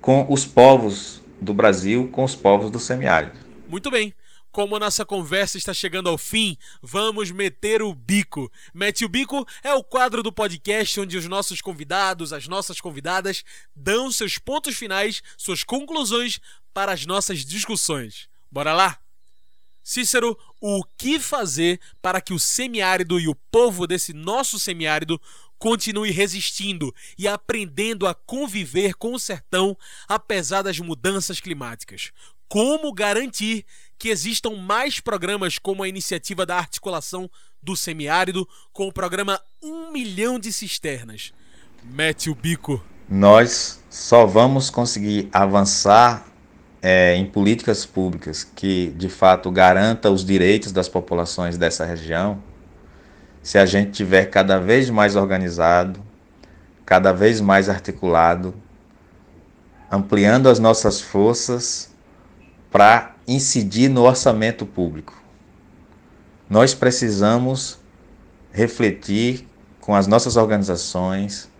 com 0.00 0.26
os 0.28 0.44
povos 0.44 1.22
do 1.40 1.52
Brasil, 1.52 2.08
com 2.10 2.24
os 2.24 2.34
povos 2.34 2.70
do 2.70 2.78
semiárido. 2.78 3.38
Muito 3.68 3.90
bem. 3.90 4.14
Como 4.52 4.78
nossa 4.78 5.06
conversa 5.06 5.56
está 5.56 5.72
chegando 5.72 6.10
ao 6.10 6.18
fim, 6.18 6.58
vamos 6.82 7.30
meter 7.30 7.80
o 7.80 7.94
bico. 7.94 8.52
Mete 8.74 9.02
o 9.02 9.08
bico 9.08 9.48
é 9.62 9.72
o 9.72 9.82
quadro 9.82 10.22
do 10.22 10.30
podcast 10.30 11.00
onde 11.00 11.16
os 11.16 11.26
nossos 11.26 11.62
convidados, 11.62 12.34
as 12.34 12.46
nossas 12.46 12.78
convidadas, 12.78 13.42
dão 13.74 14.12
seus 14.12 14.36
pontos 14.36 14.76
finais, 14.76 15.22
suas 15.38 15.64
conclusões 15.64 16.38
para 16.74 16.92
as 16.92 17.06
nossas 17.06 17.46
discussões. 17.46 18.28
Bora 18.50 18.74
lá? 18.74 18.98
Cícero, 19.82 20.38
o 20.60 20.84
que 20.98 21.18
fazer 21.18 21.80
para 22.02 22.20
que 22.20 22.34
o 22.34 22.38
semiárido 22.38 23.18
e 23.18 23.28
o 23.28 23.34
povo 23.34 23.86
desse 23.86 24.12
nosso 24.12 24.58
semiárido 24.58 25.18
continue 25.58 26.10
resistindo 26.10 26.94
e 27.16 27.26
aprendendo 27.26 28.06
a 28.06 28.14
conviver 28.14 28.96
com 28.96 29.14
o 29.14 29.18
sertão 29.18 29.74
apesar 30.06 30.60
das 30.60 30.78
mudanças 30.78 31.40
climáticas? 31.40 32.12
Como 32.48 32.92
garantir 32.92 33.64
que 34.02 34.08
existam 34.08 34.56
mais 34.56 34.98
programas 34.98 35.60
como 35.60 35.84
a 35.84 35.88
iniciativa 35.88 36.44
da 36.44 36.56
articulação 36.56 37.30
do 37.62 37.76
semiárido 37.76 38.48
com 38.72 38.88
o 38.88 38.92
programa 38.92 39.40
1 39.62 39.92
milhão 39.92 40.40
de 40.40 40.52
cisternas? 40.52 41.32
Mete 41.84 42.28
o 42.28 42.34
bico. 42.34 42.84
Nós 43.08 43.80
só 43.88 44.26
vamos 44.26 44.70
conseguir 44.70 45.28
avançar 45.32 46.26
é, 46.82 47.14
em 47.14 47.24
políticas 47.24 47.86
públicas 47.86 48.42
que 48.42 48.88
de 48.96 49.08
fato 49.08 49.52
garanta 49.52 50.10
os 50.10 50.24
direitos 50.24 50.72
das 50.72 50.88
populações 50.88 51.56
dessa 51.56 51.84
região, 51.84 52.42
se 53.40 53.56
a 53.56 53.64
gente 53.64 53.92
tiver 53.92 54.24
cada 54.24 54.58
vez 54.58 54.90
mais 54.90 55.14
organizado, 55.14 56.02
cada 56.84 57.12
vez 57.12 57.40
mais 57.40 57.68
articulado, 57.68 58.52
ampliando 59.88 60.48
as 60.48 60.58
nossas 60.58 61.00
forças 61.00 61.94
para 62.68 63.11
incidir 63.26 63.88
no 63.88 64.02
orçamento 64.02 64.66
público. 64.66 65.20
Nós 66.48 66.74
precisamos 66.74 67.78
refletir 68.52 69.48
com 69.80 69.94
as 69.94 70.06
nossas 70.06 70.36
organizações, 70.36 71.50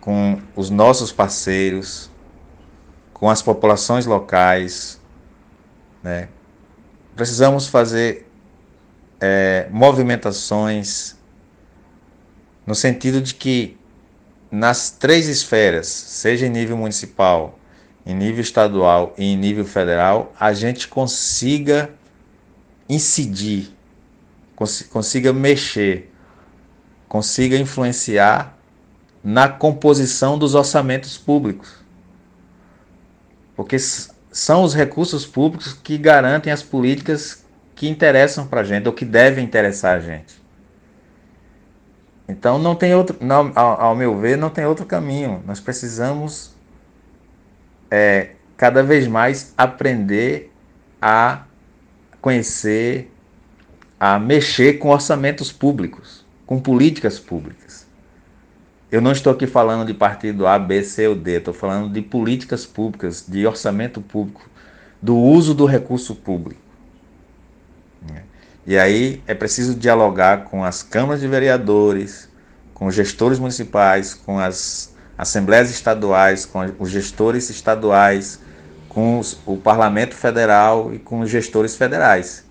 com 0.00 0.40
os 0.56 0.70
nossos 0.70 1.12
parceiros, 1.12 2.10
com 3.12 3.28
as 3.28 3.42
populações 3.42 4.06
locais, 4.06 5.00
né, 6.02 6.28
precisamos 7.14 7.68
fazer 7.68 8.26
é, 9.20 9.68
movimentações 9.70 11.16
no 12.66 12.74
sentido 12.74 13.20
de 13.20 13.34
que 13.34 13.78
nas 14.50 14.90
três 14.90 15.28
esferas, 15.28 15.86
seja 15.86 16.46
em 16.46 16.50
nível 16.50 16.76
municipal, 16.76 17.59
em 18.04 18.14
nível 18.14 18.40
estadual 18.40 19.14
e 19.16 19.24
em 19.24 19.36
nível 19.36 19.64
federal, 19.64 20.32
a 20.38 20.52
gente 20.52 20.88
consiga 20.88 21.90
incidir, 22.88 23.74
cons 24.56 24.82
consiga 24.82 25.32
mexer, 25.32 26.12
consiga 27.08 27.56
influenciar 27.56 28.56
na 29.22 29.48
composição 29.48 30.38
dos 30.38 30.54
orçamentos 30.54 31.18
públicos. 31.18 31.74
Porque 33.54 33.76
são 33.78 34.62
os 34.62 34.74
recursos 34.74 35.26
públicos 35.26 35.72
que 35.72 35.98
garantem 35.98 36.52
as 36.52 36.62
políticas 36.62 37.44
que 37.74 37.88
interessam 37.88 38.46
para 38.46 38.60
a 38.60 38.64
gente 38.64 38.86
ou 38.86 38.92
que 38.92 39.04
devem 39.04 39.44
interessar 39.44 39.96
a 39.96 40.00
gente. 40.00 40.40
Então 42.28 42.58
não 42.58 42.74
tem 42.74 42.94
outro, 42.94 43.16
não, 43.20 43.52
ao, 43.54 43.80
ao, 43.80 43.96
meu 43.96 44.16
ver, 44.18 44.36
não 44.36 44.50
tem 44.50 44.64
outro 44.64 44.86
caminho. 44.86 45.42
Nós 45.46 45.58
precisamos 45.58 46.49
é, 47.90 48.30
cada 48.56 48.82
vez 48.82 49.06
mais 49.06 49.52
aprender 49.56 50.52
a 51.00 51.44
conhecer, 52.20 53.10
a 53.98 54.18
mexer 54.18 54.74
com 54.74 54.90
orçamentos 54.90 55.50
públicos, 55.50 56.24
com 56.46 56.60
políticas 56.60 57.18
públicas. 57.18 57.86
Eu 58.90 59.00
não 59.00 59.12
estou 59.12 59.32
aqui 59.32 59.46
falando 59.46 59.86
de 59.86 59.94
partido 59.94 60.46
A, 60.46 60.58
B, 60.58 60.82
C 60.82 61.06
ou 61.06 61.14
D, 61.14 61.38
estou 61.38 61.54
falando 61.54 61.92
de 61.92 62.02
políticas 62.02 62.66
públicas, 62.66 63.24
de 63.26 63.46
orçamento 63.46 64.00
público, 64.00 64.48
do 65.00 65.16
uso 65.16 65.54
do 65.54 65.64
recurso 65.64 66.14
público. 66.14 66.60
E 68.66 68.78
aí 68.78 69.22
é 69.26 69.34
preciso 69.34 69.74
dialogar 69.74 70.44
com 70.44 70.62
as 70.62 70.82
câmaras 70.82 71.20
de 71.20 71.26
vereadores, 71.26 72.28
com 72.74 72.86
os 72.86 72.94
gestores 72.94 73.38
municipais, 73.38 74.14
com 74.14 74.38
as 74.38 74.94
assembleias 75.20 75.70
estaduais, 75.70 76.46
com 76.46 76.60
os 76.78 76.88
gestores 76.88 77.50
estaduais, 77.50 78.40
com 78.88 79.18
os, 79.18 79.38
o 79.44 79.58
parlamento 79.58 80.14
federal 80.14 80.94
e 80.94 80.98
com 80.98 81.20
os 81.20 81.28
gestores 81.28 81.76
federais. 81.76 82.42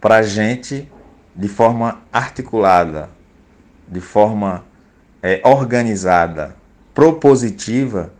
Para 0.00 0.16
a 0.16 0.22
gente, 0.22 0.90
de 1.36 1.48
forma 1.48 2.00
articulada, 2.10 3.10
de 3.86 4.00
forma 4.00 4.64
é, 5.22 5.42
organizada, 5.44 6.56
propositiva, 6.94 8.10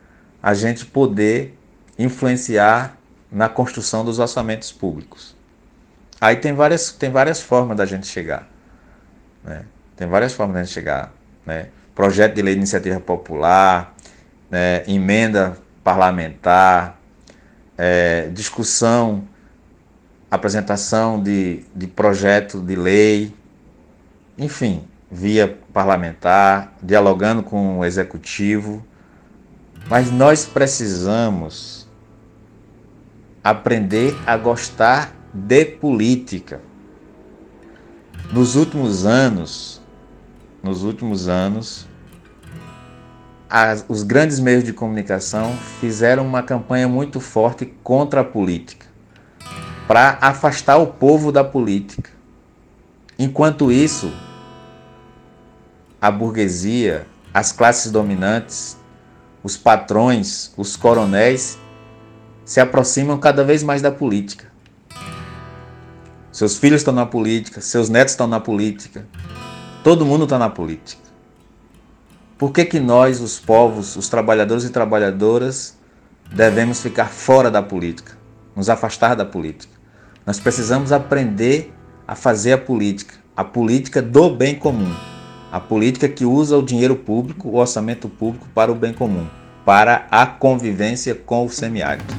a 0.42 0.53
gente 0.53 0.85
poder 0.85 1.59
influenciar 1.98 2.98
na 3.33 3.48
construção 3.48 4.05
dos 4.05 4.18
orçamentos 4.18 4.70
públicos. 4.70 5.35
Aí 6.20 6.37
tem 6.37 6.53
várias, 6.53 6.92
tem 6.92 7.11
várias 7.11 7.40
formas 7.40 7.74
da 7.74 7.87
gente 7.87 8.07
chegar. 8.07 8.46
Né? 9.42 9.64
Tem 9.96 10.07
várias 10.07 10.35
formas 10.35 10.57
da 10.57 10.62
gente 10.62 10.74
chegar. 10.74 11.11
Né? 11.46 11.68
Projeto 12.00 12.34
de 12.34 12.40
lei 12.40 12.54
de 12.54 12.60
iniciativa 12.60 12.98
popular, 12.98 13.94
né? 14.50 14.82
emenda 14.88 15.58
parlamentar, 15.84 16.98
é, 17.76 18.30
discussão, 18.32 19.24
apresentação 20.30 21.22
de, 21.22 21.62
de 21.76 21.86
projeto 21.86 22.58
de 22.58 22.74
lei, 22.74 23.34
enfim, 24.38 24.82
via 25.10 25.58
parlamentar, 25.74 26.72
dialogando 26.82 27.42
com 27.42 27.80
o 27.80 27.84
executivo. 27.84 28.82
Mas 29.86 30.10
nós 30.10 30.46
precisamos 30.46 31.86
aprender 33.44 34.16
a 34.26 34.38
gostar 34.38 35.14
de 35.34 35.66
política. 35.66 36.62
Nos 38.32 38.56
últimos 38.56 39.04
anos, 39.04 39.82
nos 40.62 40.82
últimos 40.82 41.28
anos, 41.28 41.89
as, 43.50 43.84
os 43.88 44.04
grandes 44.04 44.38
meios 44.38 44.62
de 44.62 44.72
comunicação 44.72 45.56
fizeram 45.80 46.24
uma 46.24 46.40
campanha 46.40 46.86
muito 46.86 47.18
forte 47.18 47.66
contra 47.82 48.20
a 48.20 48.24
política, 48.24 48.86
para 49.88 50.18
afastar 50.20 50.76
o 50.76 50.86
povo 50.86 51.32
da 51.32 51.42
política. 51.42 52.10
Enquanto 53.18 53.72
isso, 53.72 54.12
a 56.00 56.10
burguesia, 56.12 57.06
as 57.34 57.50
classes 57.50 57.90
dominantes, 57.90 58.78
os 59.42 59.56
patrões, 59.56 60.52
os 60.56 60.76
coronéis 60.76 61.58
se 62.44 62.60
aproximam 62.60 63.18
cada 63.18 63.42
vez 63.42 63.64
mais 63.64 63.82
da 63.82 63.90
política. 63.90 64.46
Seus 66.30 66.56
filhos 66.56 66.82
estão 66.82 66.94
na 66.94 67.04
política, 67.04 67.60
seus 67.60 67.88
netos 67.88 68.12
estão 68.12 68.28
na 68.28 68.38
política, 68.38 69.06
todo 69.82 70.06
mundo 70.06 70.24
está 70.24 70.38
na 70.38 70.48
política. 70.48 71.10
Por 72.40 72.53
que, 72.53 72.64
que 72.64 72.81
nós, 72.81 73.20
os 73.20 73.38
povos, 73.38 73.94
os 73.94 74.09
trabalhadores 74.09 74.64
e 74.64 74.70
trabalhadoras, 74.70 75.79
devemos 76.33 76.83
ficar 76.83 77.07
fora 77.07 77.50
da 77.50 77.62
política, 77.62 78.16
nos 78.57 78.68
afastar 78.68 79.14
da 79.14 79.24
política? 79.24 79.79
Nós 80.26 80.40
precisamos 80.40 80.90
aprender 80.90 81.72
a 82.09 82.16
fazer 82.16 82.55
a 82.55 82.59
política, 82.59 83.14
a 83.37 83.44
política 83.44 84.03
do 84.03 84.31
bem 84.31 84.57
comum 84.57 84.92
a 85.53 85.59
política 85.59 86.09
que 86.09 86.24
usa 86.24 86.57
o 86.57 86.62
dinheiro 86.62 86.94
público, 86.94 87.48
o 87.48 87.57
orçamento 87.57 88.09
público 88.09 88.46
para 88.55 88.70
o 88.70 88.74
bem 88.74 88.92
comum, 88.92 89.26
para 89.64 90.07
a 90.11 90.24
convivência 90.24 91.14
com 91.14 91.44
o 91.44 91.50
semiárido. 91.50 92.14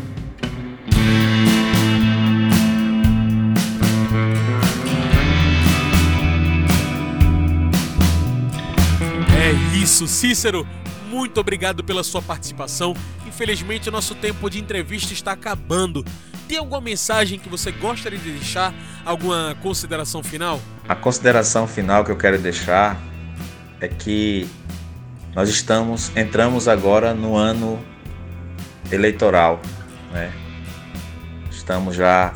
Isso, 9.92 10.08
Cícero. 10.08 10.66
Muito 11.10 11.42
obrigado 11.42 11.84
pela 11.84 12.02
sua 12.02 12.22
participação. 12.22 12.96
Infelizmente, 13.28 13.90
o 13.90 13.92
nosso 13.92 14.16
tempo 14.16 14.50
de 14.50 14.58
entrevista 14.58 15.12
está 15.12 15.34
acabando. 15.34 16.06
Tem 16.48 16.58
alguma 16.58 16.80
mensagem 16.80 17.38
que 17.38 17.50
você 17.50 17.74
gostaria 17.74 18.18
de 18.18 18.32
deixar? 18.32 18.74
Alguma 19.04 19.54
consideração 19.62 20.24
final? 20.24 20.62
A 20.88 20.96
consideração 20.96 21.68
final 21.68 22.06
que 22.06 22.12
eu 22.12 22.16
quero 22.16 22.40
deixar 22.40 22.98
é 23.82 23.90
que 23.90 24.48
nós 25.36 25.50
estamos 25.50 26.16
entramos 26.16 26.70
agora 26.70 27.14
no 27.14 27.36
ano 27.36 27.78
eleitoral, 28.90 29.62
né? 30.14 30.32
Estamos 31.50 31.98
já 31.98 32.34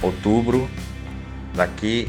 outubro, 0.00 0.70
daqui 1.52 2.08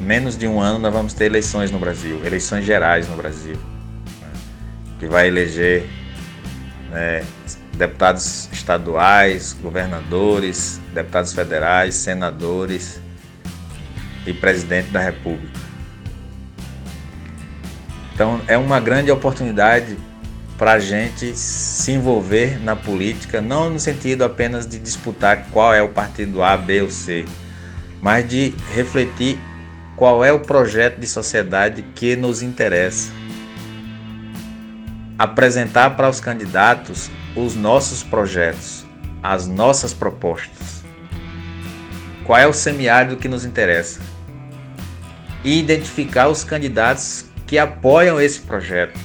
menos 0.00 0.36
de 0.36 0.46
um 0.46 0.60
ano 0.60 0.78
nós 0.78 0.92
vamos 0.92 1.14
ter 1.14 1.26
eleições 1.26 1.70
no 1.70 1.78
Brasil, 1.78 2.24
eleições 2.24 2.64
gerais 2.64 3.08
no 3.08 3.16
Brasil, 3.16 3.56
né? 4.20 4.28
que 4.98 5.06
vai 5.06 5.28
eleger 5.28 5.88
né, 6.90 7.24
deputados 7.74 8.48
estaduais, 8.52 9.56
governadores, 9.60 10.80
deputados 10.92 11.32
federais, 11.32 11.94
senadores 11.94 13.00
e 14.26 14.32
presidente 14.32 14.90
da 14.90 15.00
República. 15.00 15.60
Então 18.14 18.40
é 18.48 18.56
uma 18.56 18.80
grande 18.80 19.10
oportunidade 19.10 19.96
para 20.56 20.72
a 20.72 20.78
gente 20.78 21.36
se 21.36 21.92
envolver 21.92 22.58
na 22.62 22.74
política, 22.74 23.42
não 23.42 23.68
no 23.68 23.78
sentido 23.78 24.24
apenas 24.24 24.66
de 24.66 24.78
disputar 24.78 25.48
qual 25.50 25.74
é 25.74 25.82
o 25.82 25.88
partido 25.90 26.42
A, 26.42 26.56
B 26.56 26.80
ou 26.80 26.90
C, 26.90 27.26
mas 28.00 28.26
de 28.26 28.54
refletir 28.74 29.38
qual 29.96 30.22
é 30.22 30.30
o 30.30 30.40
projeto 30.40 31.00
de 31.00 31.06
sociedade 31.06 31.82
que 31.94 32.14
nos 32.14 32.42
interessa. 32.42 33.10
Apresentar 35.18 35.96
para 35.96 36.08
os 36.08 36.20
candidatos 36.20 37.10
os 37.34 37.56
nossos 37.56 38.02
projetos, 38.02 38.84
as 39.22 39.48
nossas 39.48 39.94
propostas. 39.94 40.84
Qual 42.24 42.38
é 42.38 42.46
o 42.46 42.52
semiárido 42.52 43.16
que 43.16 43.28
nos 43.28 43.44
interessa? 43.46 44.00
E 45.42 45.58
identificar 45.58 46.28
os 46.28 46.44
candidatos 46.44 47.24
que 47.46 47.56
apoiam 47.56 48.20
esse 48.20 48.40
projeto. 48.40 48.98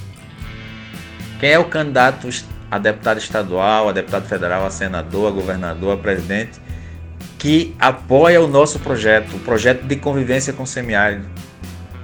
Quem 1.40 1.52
é 1.52 1.60
o 1.60 1.66
candidato 1.66 2.28
a 2.70 2.78
deputado 2.78 3.18
estadual, 3.18 3.88
a 3.88 3.92
deputado 3.92 4.28
federal, 4.28 4.66
a 4.66 4.72
senador, 4.72 5.28
a 5.28 5.32
governador, 5.32 5.94
a 5.94 6.02
presidente, 6.02 6.60
que 7.42 7.76
apoia 7.80 8.40
o 8.40 8.48
nosso 8.48 8.78
projeto, 8.78 9.36
o 9.36 9.40
projeto 9.40 9.82
de 9.88 9.96
convivência 9.96 10.54
com 10.54 10.62
o 10.62 10.68
semiárido, 10.68 11.28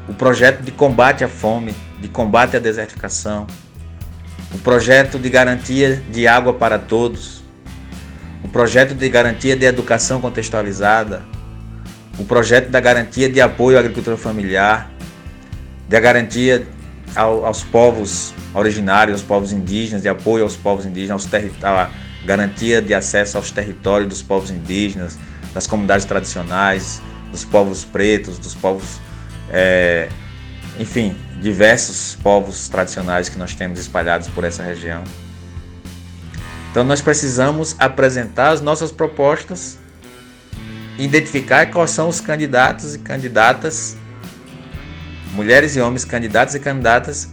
o 0.09 0.13
projeto 0.15 0.63
de 0.63 0.71
combate 0.71 1.23
à 1.23 1.27
fome, 1.27 1.75
de 2.01 2.07
combate 2.07 2.57
à 2.57 2.59
desertificação, 2.59 3.45
o 4.51 4.57
projeto 4.57 5.19
de 5.19 5.29
garantia 5.29 6.01
de 6.09 6.27
água 6.27 6.55
para 6.55 6.79
todos, 6.79 7.43
o 8.43 8.47
projeto 8.47 8.95
de 8.95 9.07
garantia 9.09 9.55
de 9.55 9.63
educação 9.63 10.19
contextualizada, 10.19 11.21
o 12.17 12.25
projeto 12.25 12.71
da 12.71 12.79
garantia 12.79 13.29
de 13.29 13.39
apoio 13.39 13.77
à 13.77 13.81
agricultura 13.81 14.17
familiar, 14.17 14.89
de 15.87 15.99
garantia 15.99 16.67
ao, 17.15 17.45
aos 17.45 17.63
povos 17.63 18.33
originários, 18.55 19.19
aos 19.19 19.27
povos 19.27 19.51
indígenas, 19.51 20.01
de 20.01 20.09
apoio 20.09 20.43
aos 20.43 20.55
povos 20.55 20.83
indígenas, 20.87 21.11
aos 21.11 21.25
garantia 22.25 22.81
de 22.81 22.93
acesso 22.93 23.37
aos 23.37 23.51
territórios 23.51 24.09
dos 24.09 24.21
povos 24.21 24.51
indígenas, 24.51 25.17
das 25.53 25.67
comunidades 25.67 26.05
tradicionais, 26.05 27.01
dos 27.31 27.43
povos 27.43 27.83
pretos, 27.83 28.37
dos 28.37 28.53
povos, 28.53 28.99
é, 29.49 30.09
enfim, 30.79 31.15
diversos 31.41 32.17
povos 32.21 32.67
tradicionais 32.67 33.29
que 33.29 33.37
nós 33.37 33.53
temos 33.53 33.79
espalhados 33.79 34.27
por 34.27 34.43
essa 34.43 34.63
região. 34.63 35.03
Então 36.71 36.83
nós 36.83 37.01
precisamos 37.01 37.75
apresentar 37.79 38.49
as 38.49 38.61
nossas 38.61 38.91
propostas, 38.91 39.77
identificar 40.97 41.65
quais 41.71 41.91
são 41.91 42.09
os 42.09 42.19
candidatos 42.19 42.95
e 42.95 42.99
candidatas, 42.99 43.97
mulheres 45.33 45.75
e 45.75 45.79
homens 45.79 46.05
candidatos 46.05 46.55
e 46.55 46.59
candidatas 46.59 47.29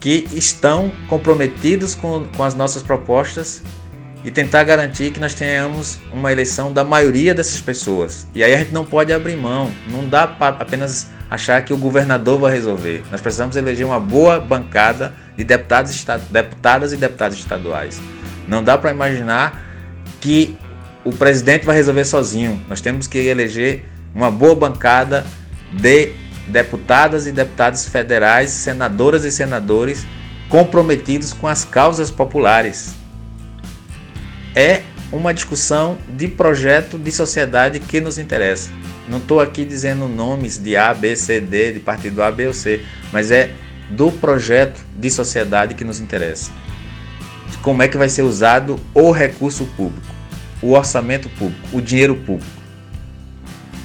que 0.00 0.28
estão 0.32 0.92
comprometidos 1.08 1.94
com, 1.94 2.26
com 2.36 2.44
as 2.44 2.54
nossas 2.54 2.82
propostas 2.82 3.62
e 4.24 4.30
tentar 4.30 4.64
garantir 4.64 5.12
que 5.12 5.20
nós 5.20 5.34
tenhamos 5.34 5.98
uma 6.10 6.32
eleição 6.32 6.72
da 6.72 6.82
maioria 6.82 7.34
dessas 7.34 7.60
pessoas. 7.60 8.26
E 8.34 8.42
aí 8.42 8.54
a 8.54 8.58
gente 8.58 8.72
não 8.72 8.84
pode 8.84 9.12
abrir 9.12 9.36
mão, 9.36 9.70
não 9.86 10.08
dá 10.08 10.26
para 10.26 10.56
apenas 10.56 11.08
achar 11.30 11.62
que 11.62 11.74
o 11.74 11.76
governador 11.76 12.40
vai 12.40 12.52
resolver. 12.52 13.02
Nós 13.10 13.20
precisamos 13.20 13.54
eleger 13.54 13.84
uma 13.84 14.00
boa 14.00 14.40
bancada 14.40 15.12
de 15.36 15.44
deputados, 15.44 16.04
deputadas 16.30 16.92
e 16.92 16.96
deputados 16.96 17.38
estaduais. 17.38 18.00
Não 18.48 18.64
dá 18.64 18.78
para 18.78 18.90
imaginar 18.90 19.62
que 20.20 20.56
o 21.04 21.12
presidente 21.12 21.66
vai 21.66 21.76
resolver 21.76 22.04
sozinho. 22.06 22.64
Nós 22.66 22.80
temos 22.80 23.06
que 23.06 23.18
eleger 23.18 23.84
uma 24.14 24.30
boa 24.30 24.54
bancada 24.54 25.26
de 25.70 26.12
deputadas 26.46 27.26
e 27.26 27.32
deputados 27.32 27.86
federais, 27.86 28.50
senadoras 28.50 29.24
e 29.24 29.32
senadores 29.32 30.06
comprometidos 30.48 31.32
com 31.32 31.46
as 31.46 31.64
causas 31.64 32.10
populares. 32.10 33.03
É 34.54 34.82
uma 35.12 35.34
discussão 35.34 35.98
de 36.08 36.28
projeto 36.28 36.98
de 36.98 37.10
sociedade 37.10 37.80
que 37.80 38.00
nos 38.00 38.18
interessa. 38.18 38.70
Não 39.08 39.18
estou 39.18 39.40
aqui 39.40 39.64
dizendo 39.64 40.08
nomes 40.08 40.58
de 40.58 40.76
A, 40.76 40.94
B, 40.94 41.14
C, 41.16 41.40
D, 41.40 41.72
de 41.72 41.80
partido 41.80 42.22
A, 42.22 42.30
B 42.30 42.46
ou 42.46 42.54
C, 42.54 42.84
mas 43.12 43.30
é 43.30 43.50
do 43.90 44.10
projeto 44.10 44.80
de 44.96 45.10
sociedade 45.10 45.74
que 45.74 45.84
nos 45.84 46.00
interessa 46.00 46.50
de 47.50 47.58
como 47.58 47.82
é 47.82 47.88
que 47.88 47.96
vai 47.96 48.08
ser 48.08 48.22
usado 48.22 48.78
o 48.92 49.10
recurso 49.10 49.66
público, 49.76 50.06
o 50.62 50.72
orçamento 50.72 51.28
público, 51.30 51.60
o 51.72 51.80
dinheiro 51.80 52.16
público. 52.16 52.50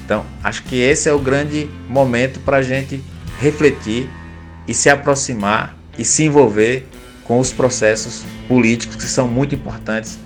Então, 0.04 0.24
acho 0.42 0.64
que 0.64 0.76
esse 0.76 1.08
é 1.08 1.12
o 1.12 1.18
grande 1.18 1.68
momento 1.88 2.40
para 2.40 2.58
a 2.58 2.62
gente 2.62 3.02
refletir 3.38 4.10
e 4.66 4.74
se 4.74 4.90
aproximar 4.90 5.76
e 5.98 6.04
se 6.04 6.24
envolver 6.24 6.86
com 7.24 7.38
os 7.38 7.52
processos 7.52 8.24
políticos 8.48 8.96
que 8.96 9.04
são 9.04 9.28
muito 9.28 9.54
importantes, 9.54 10.18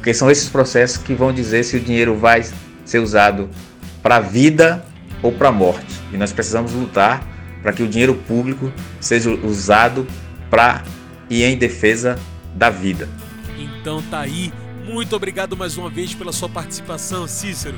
porque 0.00 0.14
são 0.14 0.30
esses 0.30 0.48
processos 0.48 0.96
que 0.96 1.12
vão 1.12 1.30
dizer 1.30 1.62
se 1.62 1.76
o 1.76 1.80
dinheiro 1.80 2.16
vai 2.16 2.42
ser 2.86 3.00
usado 3.00 3.50
para 4.02 4.16
a 4.16 4.20
vida 4.20 4.82
ou 5.22 5.30
para 5.30 5.50
a 5.50 5.52
morte. 5.52 5.94
E 6.10 6.16
nós 6.16 6.32
precisamos 6.32 6.72
lutar 6.72 7.22
para 7.60 7.70
que 7.70 7.82
o 7.82 7.86
dinheiro 7.86 8.14
público 8.14 8.72
seja 8.98 9.28
usado 9.30 10.06
para 10.48 10.82
e 11.28 11.44
em 11.44 11.54
defesa 11.54 12.18
da 12.54 12.70
vida. 12.70 13.10
Então 13.58 14.02
tá 14.10 14.20
aí. 14.20 14.50
Muito 14.86 15.14
obrigado 15.14 15.54
mais 15.54 15.76
uma 15.76 15.90
vez 15.90 16.14
pela 16.14 16.32
sua 16.32 16.48
participação, 16.48 17.28
Cícero. 17.28 17.76